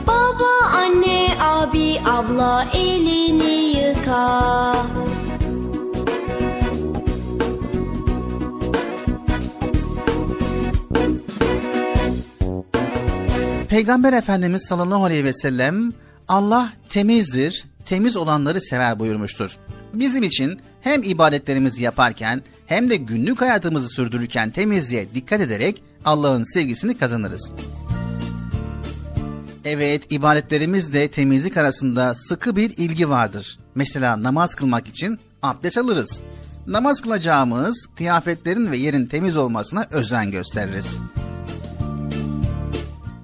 [0.07, 4.75] Baba, anne, abi, abla elini yıka
[13.73, 15.93] Peygamber Efendimiz sallallahu aleyhi ve sellem
[16.29, 19.57] Allah temizdir, temiz olanları sever buyurmuştur.
[19.95, 26.99] Bizim için hem ibadetlerimizi yaparken hem de günlük hayatımızı sürdürürken temizliğe dikkat ederek Allah'ın sevgisini
[26.99, 27.53] kazanırız.
[29.65, 33.59] Evet, ibadetlerimizle temizlik arasında sıkı bir ilgi vardır.
[33.75, 36.21] Mesela namaz kılmak için abdest alırız.
[36.67, 40.99] Namaz kılacağımız kıyafetlerin ve yerin temiz olmasına özen gösteririz.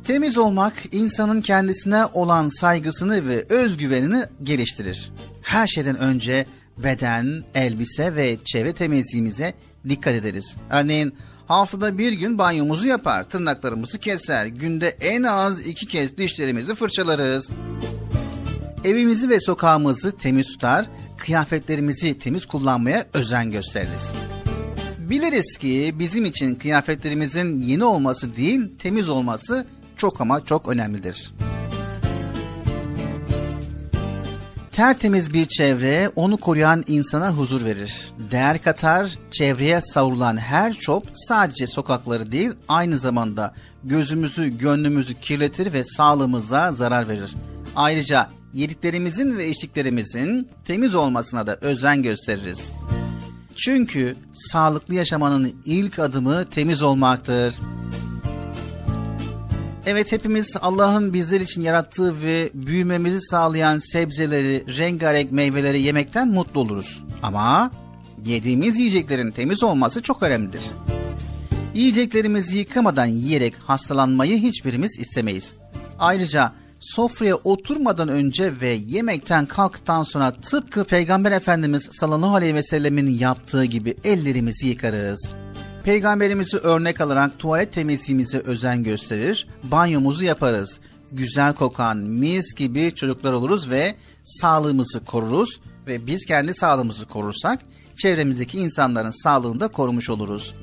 [0.09, 5.13] Temiz olmak insanın kendisine olan saygısını ve özgüvenini geliştirir.
[5.43, 6.47] Her şeyden önce
[6.79, 9.55] beden, elbise ve çevre temizliğimize
[9.89, 10.57] dikkat ederiz.
[10.71, 11.15] Örneğin
[11.49, 17.51] haftada bir gün banyomuzu yapar, tırnaklarımızı keser, günde en az iki kez dişlerimizi fırçalarız.
[18.85, 20.87] Evimizi ve sokağımızı temiz tutar,
[21.19, 24.13] kıyafetlerimizi temiz kullanmaya özen gösteririz.
[24.99, 29.67] Biliriz ki bizim için kıyafetlerimizin yeni olması değil, temiz olması
[29.99, 31.33] çok ama çok önemlidir.
[34.79, 38.11] Tertemiz bir çevre onu koruyan insana huzur verir.
[38.31, 43.55] Değer katar, çevreye savrulan her çöp sadece sokakları değil aynı zamanda
[43.85, 47.35] gözümüzü, gönlümüzü kirletir ve sağlığımıza zarar verir.
[47.77, 52.71] Ayrıca yediklerimizin ve içtiklerimizin temiz olmasına da özen gösteririz.
[53.57, 57.55] Çünkü sağlıklı yaşamanın ilk adımı temiz olmaktır.
[59.91, 67.05] Evet hepimiz Allah'ın bizler için yarattığı ve büyümemizi sağlayan sebzeleri, rengarenk meyveleri yemekten mutlu oluruz.
[67.23, 67.71] Ama
[68.25, 70.63] yediğimiz yiyeceklerin temiz olması çok önemlidir.
[71.75, 75.53] Yiyeceklerimizi yıkamadan yiyerek hastalanmayı hiçbirimiz istemeyiz.
[75.99, 83.19] Ayrıca sofraya oturmadan önce ve yemekten kalktıktan sonra tıpkı Peygamber Efendimiz sallallahu aleyhi ve sellemin
[83.19, 85.35] yaptığı gibi ellerimizi yıkarız.
[85.89, 90.81] Peygamberimizi örnek alarak tuvalet temizliğimize özen gösterir, banyomuzu yaparız.
[91.13, 93.95] Güzel kokan mis gibi çocuklar oluruz ve
[94.25, 97.61] sağlığımızı koruruz ve biz kendi sağlığımızı korursak
[97.97, 100.55] çevremizdeki insanların sağlığını da korumuş oluruz.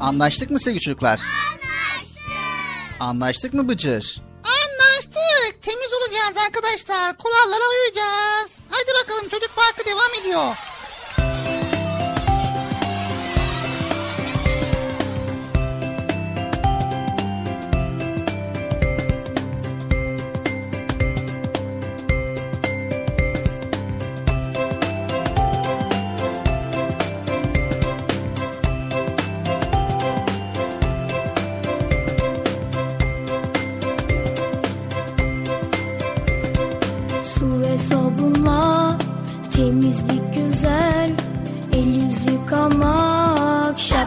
[0.00, 1.20] Anlaştık mı sevgili çocuklar?
[1.20, 3.00] Anlaştık.
[3.00, 4.20] Anlaştık mı Bıcır?
[4.44, 5.62] Anlaştık.
[5.62, 7.16] Temiz olacağız arkadaşlar.
[7.16, 8.50] Kurallara uyacağız.
[8.70, 10.75] Haydi bakalım çocuk parkı devam ediyor.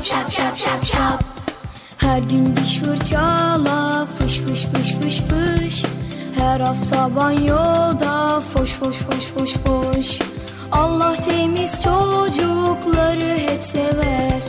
[0.03, 1.23] Şap şap şap şap şap.
[1.97, 5.83] Her gün diş fırçala fış fış fış fış fış.
[6.37, 10.19] Her hafta banyoda foş foş foş foş foş.
[10.71, 14.41] Allah temiz çocukları hep sever.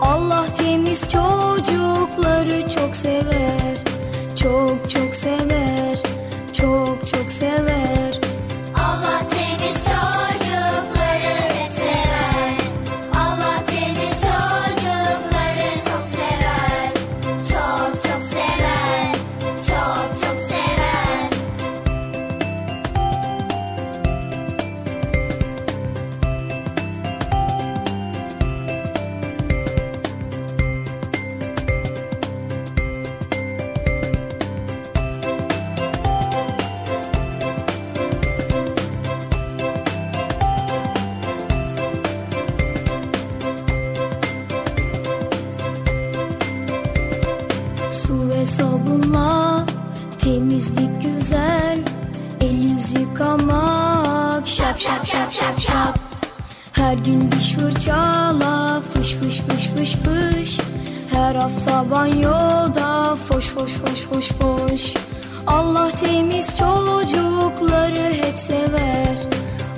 [0.00, 3.76] Allah temiz çocukları çok sever.
[4.36, 6.02] Çok çok sever.
[6.52, 8.21] Çok çok sever
[57.82, 60.60] fırçala fış fış fış fış fış.
[61.12, 64.94] Her hafta banyoda foş foş foş foş foş.
[65.46, 69.18] Allah temiz çocukları hep sever.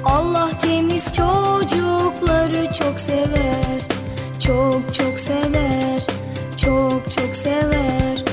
[0.05, 3.81] Allah temiz çocukları çok sever.
[4.40, 6.06] Çok çok sever.
[6.56, 8.23] Çok çok sever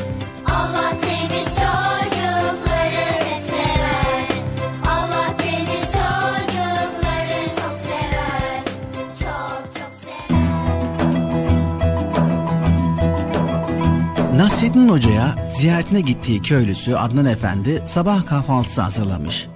[14.92, 19.48] Hoca'ya ziyaretine gittiği köylüsü Adnan Efendi sabah kahvaltısı hazırlamış.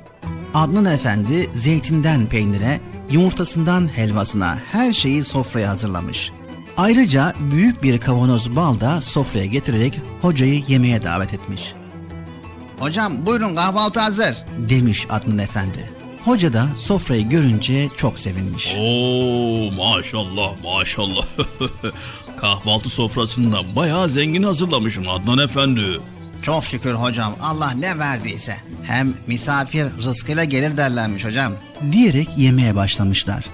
[0.53, 2.82] Adnan Efendi zeytinden peynire,
[3.12, 6.32] yumurtasından helvasına her şeyi sofraya hazırlamış.
[6.78, 11.74] Ayrıca büyük bir kavanoz bal da sofraya getirerek hocayı yemeğe davet etmiş.
[12.80, 14.38] Hocam buyurun kahvaltı hazır.
[14.70, 15.90] Demiş Adnan Efendi.
[16.26, 18.76] Hoca da sofrayı görünce çok sevinmiş.
[18.80, 21.26] Oo maşallah maşallah.
[22.38, 25.99] Kahvaltı sofrasında bayağı zengin hazırlamışsın Adnan Efendi.
[26.43, 28.56] Çok şükür hocam Allah ne verdiyse.
[28.84, 31.53] Hem misafir rızkıyla gelir derlermiş hocam.
[31.91, 33.45] Diyerek yemeye başlamışlar.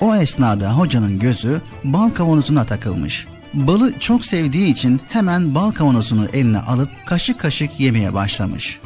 [0.00, 3.26] O esnada hocanın gözü bal kavanozuna takılmış.
[3.54, 8.80] Balı çok sevdiği için hemen bal kavanozunu eline alıp kaşık kaşık yemeye başlamış.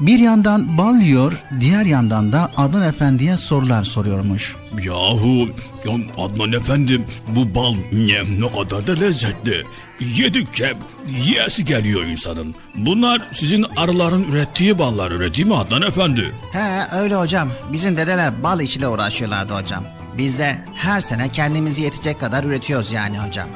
[0.00, 4.56] Bir yandan bal yiyor, diğer yandan da Adnan Efendi'ye sorular soruyormuş.
[4.82, 5.48] Yahu
[5.84, 7.06] ya Adnan Efendi
[7.36, 9.62] bu bal ne, ne kadar da lezzetli.
[10.00, 10.74] Yedikçe
[11.08, 12.54] yiyesi geliyor insanın.
[12.74, 16.32] Bunlar sizin arıların ürettiği ballar öyle değil mi Adnan Efendi?
[16.52, 17.48] He öyle hocam.
[17.72, 19.84] Bizim dedeler bal işiyle uğraşıyorlardı hocam.
[20.18, 23.48] Biz de her sene kendimizi yetecek kadar üretiyoruz yani hocam.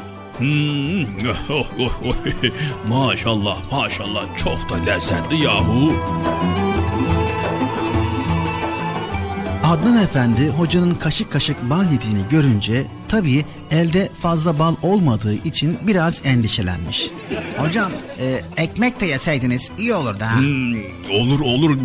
[0.42, 1.04] Hmm,
[1.50, 2.14] oh, oh, oh.
[2.88, 5.92] maşallah maşallah çok da lezzetli yahu.
[9.64, 16.26] Adnan Efendi hocanın kaşık kaşık bal yediğini görünce tabii elde fazla bal olmadığı için biraz
[16.26, 17.10] endişelenmiş.
[17.58, 20.38] Hocam e, ekmek de yeseydiniz iyi olurdu ha.
[20.38, 20.74] Hmm,
[21.10, 21.76] olur olur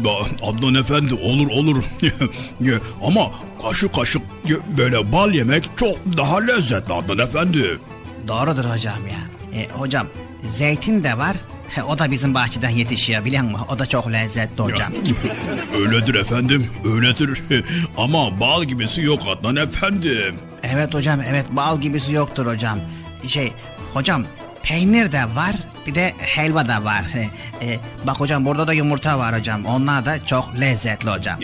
[0.44, 1.84] Adnan Efendi olur olur.
[3.04, 3.32] Ama
[3.62, 4.22] kaşık kaşık
[4.78, 7.78] böyle bal yemek çok daha lezzetli Adnan Efendi.
[8.28, 9.60] Doğrudur hocam ya.
[9.60, 10.08] E, hocam
[10.44, 11.38] zeytin de var.
[11.70, 13.66] He, o da bizim bahçeden yetişiyor biliyor musun?
[13.70, 14.94] O da çok lezzetli hocam.
[15.76, 17.44] öyledir efendim öyledir.
[17.98, 20.34] Ama bal gibisi yok Adnan Efendi.
[20.64, 22.80] Evet hocam evet bal gibisi yoktur hocam.
[23.28, 23.54] Şey
[23.94, 24.24] hocam
[24.64, 25.56] peynir de var
[25.88, 27.06] bir de helva da var.
[27.62, 29.66] E, bak hocam burada da yumurta var hocam.
[29.66, 31.40] Onlar da çok lezzetli hocam.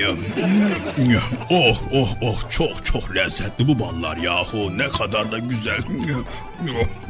[1.49, 4.77] Oh oh oh çok çok lezzetli bu ballar yahu.
[4.77, 5.79] Ne kadar da güzel.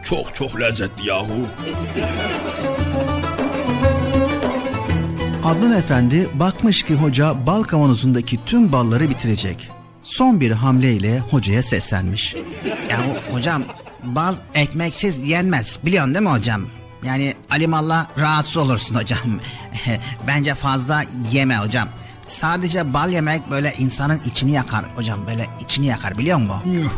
[0.03, 1.47] Çok çok lezzetli yahu.
[5.43, 9.69] Adnan Efendi bakmış ki hoca bal kavanozundaki tüm balları bitirecek.
[10.03, 12.35] Son bir hamleyle hocaya seslenmiş.
[12.89, 12.99] Ya
[13.31, 13.63] hocam
[14.03, 16.65] bal ekmeksiz yenmez biliyorsun değil mi hocam?
[17.05, 19.19] Yani alimallah rahatsız olursun hocam.
[20.27, 21.89] Bence fazla yeme hocam.
[22.27, 26.61] Sadece bal yemek böyle insanın içini yakar hocam böyle içini yakar biliyor musun?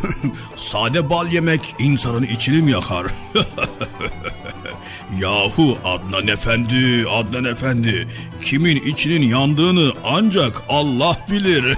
[0.72, 3.06] Sade bal yemek insanın içini mi yakar?
[5.20, 8.08] Yahu Adnan Efendi, Adnan Efendi
[8.42, 11.78] kimin içinin yandığını ancak Allah bilir.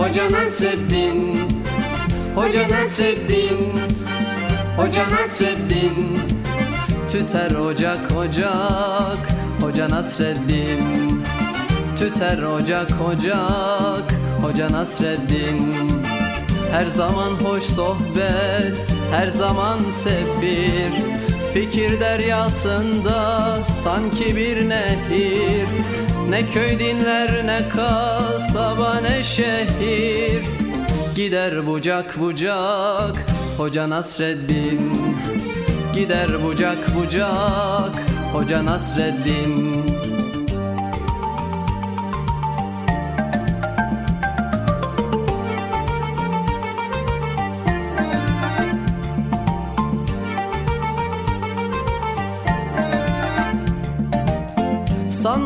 [0.00, 1.48] Hoca Nasreddin.
[2.34, 3.58] Hoca Nasreddin.
[4.76, 6.20] Hoca Nasreddin.
[7.10, 9.22] Tüter ocak ocak.
[9.60, 10.82] Hoca Nasreddin.
[11.98, 14.14] Tüter ocak ocak.
[14.42, 15.90] Hoca Nasreddin.
[16.72, 20.92] Her zaman hoş sohbet Her zaman sefir
[21.54, 25.66] Fikir deryasında sanki bir nehir.
[26.28, 30.42] Ne köy dinler ne kasaba ne şehir.
[31.14, 35.16] Gider bucak bucak Hoca Nasreddin.
[35.94, 37.94] Gider bucak bucak
[38.32, 39.89] Hoca Nasreddin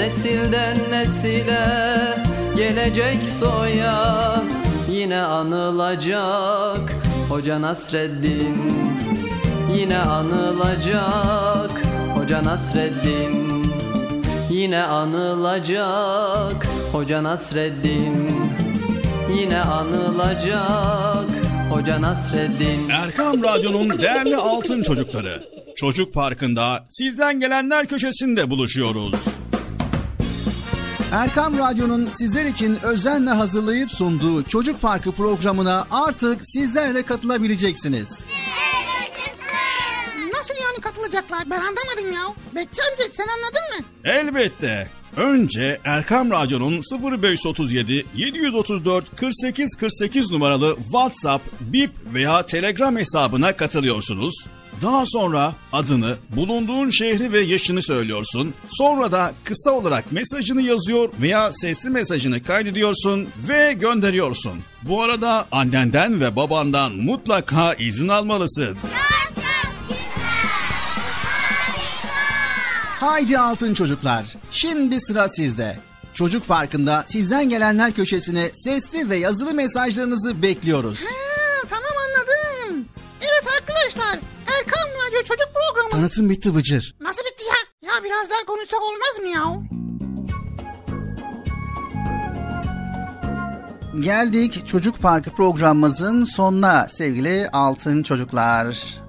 [0.00, 1.66] Nesilden nesile
[2.56, 4.42] gelecek soya
[4.90, 6.96] Yine anılacak
[7.28, 8.56] Hoca Nasreddin
[9.76, 11.70] Yine anılacak
[12.14, 13.64] Hoca Nasreddin
[14.50, 18.32] Yine anılacak Hoca Nasreddin
[19.38, 21.30] Yine anılacak
[21.70, 25.42] Hoca Nasreddin Erkam Radyo'nun değerli altın çocukları.
[25.76, 29.39] Çocuk Parkı'nda sizden gelenler köşesinde buluşuyoruz.
[31.12, 38.20] Erkam Radyo'nun sizler için özenle hazırlayıp sunduğu Çocuk Parkı programına artık sizler de katılabileceksiniz.
[40.34, 41.42] Nasıl yani katılacaklar?
[41.50, 42.34] Ben anlamadım ya.
[42.54, 43.86] Bekçi amca sen anladın mı?
[44.04, 44.88] Elbette.
[45.16, 46.82] Önce Erkam Radyo'nun
[47.22, 54.34] 0537 734 48 48 numaralı WhatsApp, Bip veya Telegram hesabına katılıyorsunuz.
[54.82, 58.54] Daha sonra adını, bulunduğun şehri ve yaşını söylüyorsun.
[58.68, 64.52] Sonra da kısa olarak mesajını yazıyor veya sesli mesajını kaydediyorsun ve gönderiyorsun.
[64.82, 68.78] Bu arada annenden ve babandan mutlaka izin almalısın.
[73.00, 74.24] Haydi altın çocuklar.
[74.50, 75.78] Şimdi sıra sizde.
[76.14, 80.98] Çocuk Parkı'nda sizden gelenler köşesine sesli ve yazılı mesajlarınızı bekliyoruz.
[80.98, 81.39] Ha,
[85.90, 86.94] Tanıtım bitti Bıcır.
[87.00, 87.88] Nasıl bitti ya?
[87.88, 89.62] Ya biraz daha konuşsak olmaz mı ya?
[94.00, 99.00] Geldik Çocuk Parkı programımızın sonuna sevgili altın çocuklar.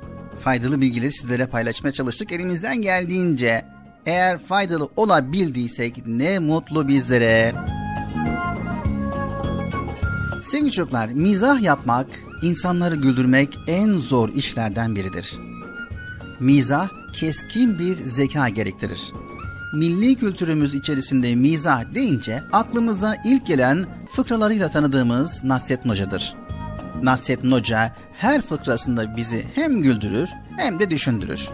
[0.43, 3.65] Faydalı bilgileri sizlere paylaşmaya çalıştık elimizden geldiğince.
[4.05, 7.55] Eğer faydalı olabildiysek ne mutlu bizlere.
[10.43, 12.07] Sevgili çocuklar, mizah yapmak,
[12.41, 15.50] insanları güldürmek en zor işlerden biridir.
[16.41, 19.13] Mizah keskin bir zeka gerektirir.
[19.73, 26.33] Milli kültürümüz içerisinde mizah deyince aklımıza ilk gelen fıkralarıyla tanıdığımız Nasrettin Hoca'dır.
[27.03, 31.49] Nasrettin Hoca her fıkrasında bizi hem güldürür hem de düşündürür.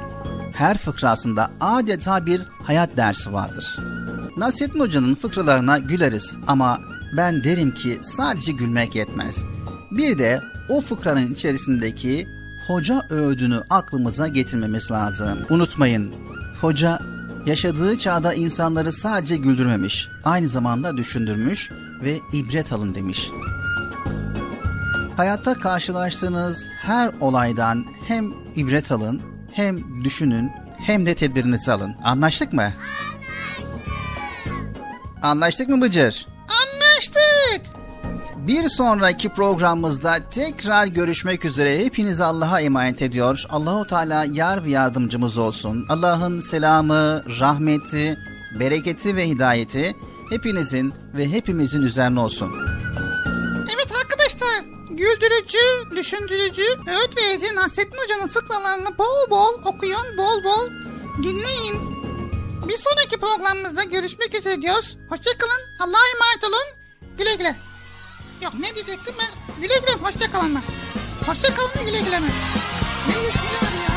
[0.53, 3.77] Her fıkrasında adeta bir hayat dersi vardır.
[4.38, 6.80] Nasrettin Hoca'nın fıkralarına güleriz ama
[7.18, 9.38] ben derim ki sadece gülmek yetmez.
[9.91, 12.27] Bir de o fıkranın içerisindeki
[12.68, 15.39] hoca öğüdünü aklımıza getirmemiz lazım.
[15.49, 16.14] Unutmayın,
[16.61, 16.99] hoca
[17.45, 21.72] yaşadığı çağda insanları sadece güldürmemiş, aynı zamanda düşündürmüş
[22.03, 23.30] ve ibret alın demiş.
[25.18, 29.22] Hayatta karşılaştığınız her olaydan hem ibret alın,
[29.52, 31.95] hem düşünün, hem de tedbirinizi alın.
[32.03, 32.73] Anlaştık mı?
[35.22, 36.27] Anlaştık mı Bıcır?
[38.47, 41.85] Bir sonraki programımızda tekrar görüşmek üzere.
[41.85, 43.43] Hepinizi Allah'a emanet ediyor.
[43.49, 45.85] Allahu Teala yar ve yardımcımız olsun.
[45.89, 48.17] Allah'ın selamı, rahmeti,
[48.59, 49.95] bereketi ve hidayeti
[50.29, 52.53] hepinizin ve hepimizin üzerine olsun.
[53.75, 60.69] Evet arkadaşlar güldürücü, düşündürücü, öğüt verici Nasrettin Hoca'nın fıkralarını bol bol okuyun, bol bol
[61.23, 61.97] dinleyin.
[62.67, 64.97] Bir sonraki programımızda görüşmek üzere diyoruz.
[65.09, 66.77] Hoşçakalın, Allah'a emanet olun.
[67.17, 67.55] Güle güle.
[68.43, 69.61] Yok ne diyecektim ben?
[69.61, 70.64] Güle güle, hoşçakalın ben.
[71.27, 72.27] Hoşçakalın, güle güle mi?
[73.07, 73.96] Ne diyecektim ya?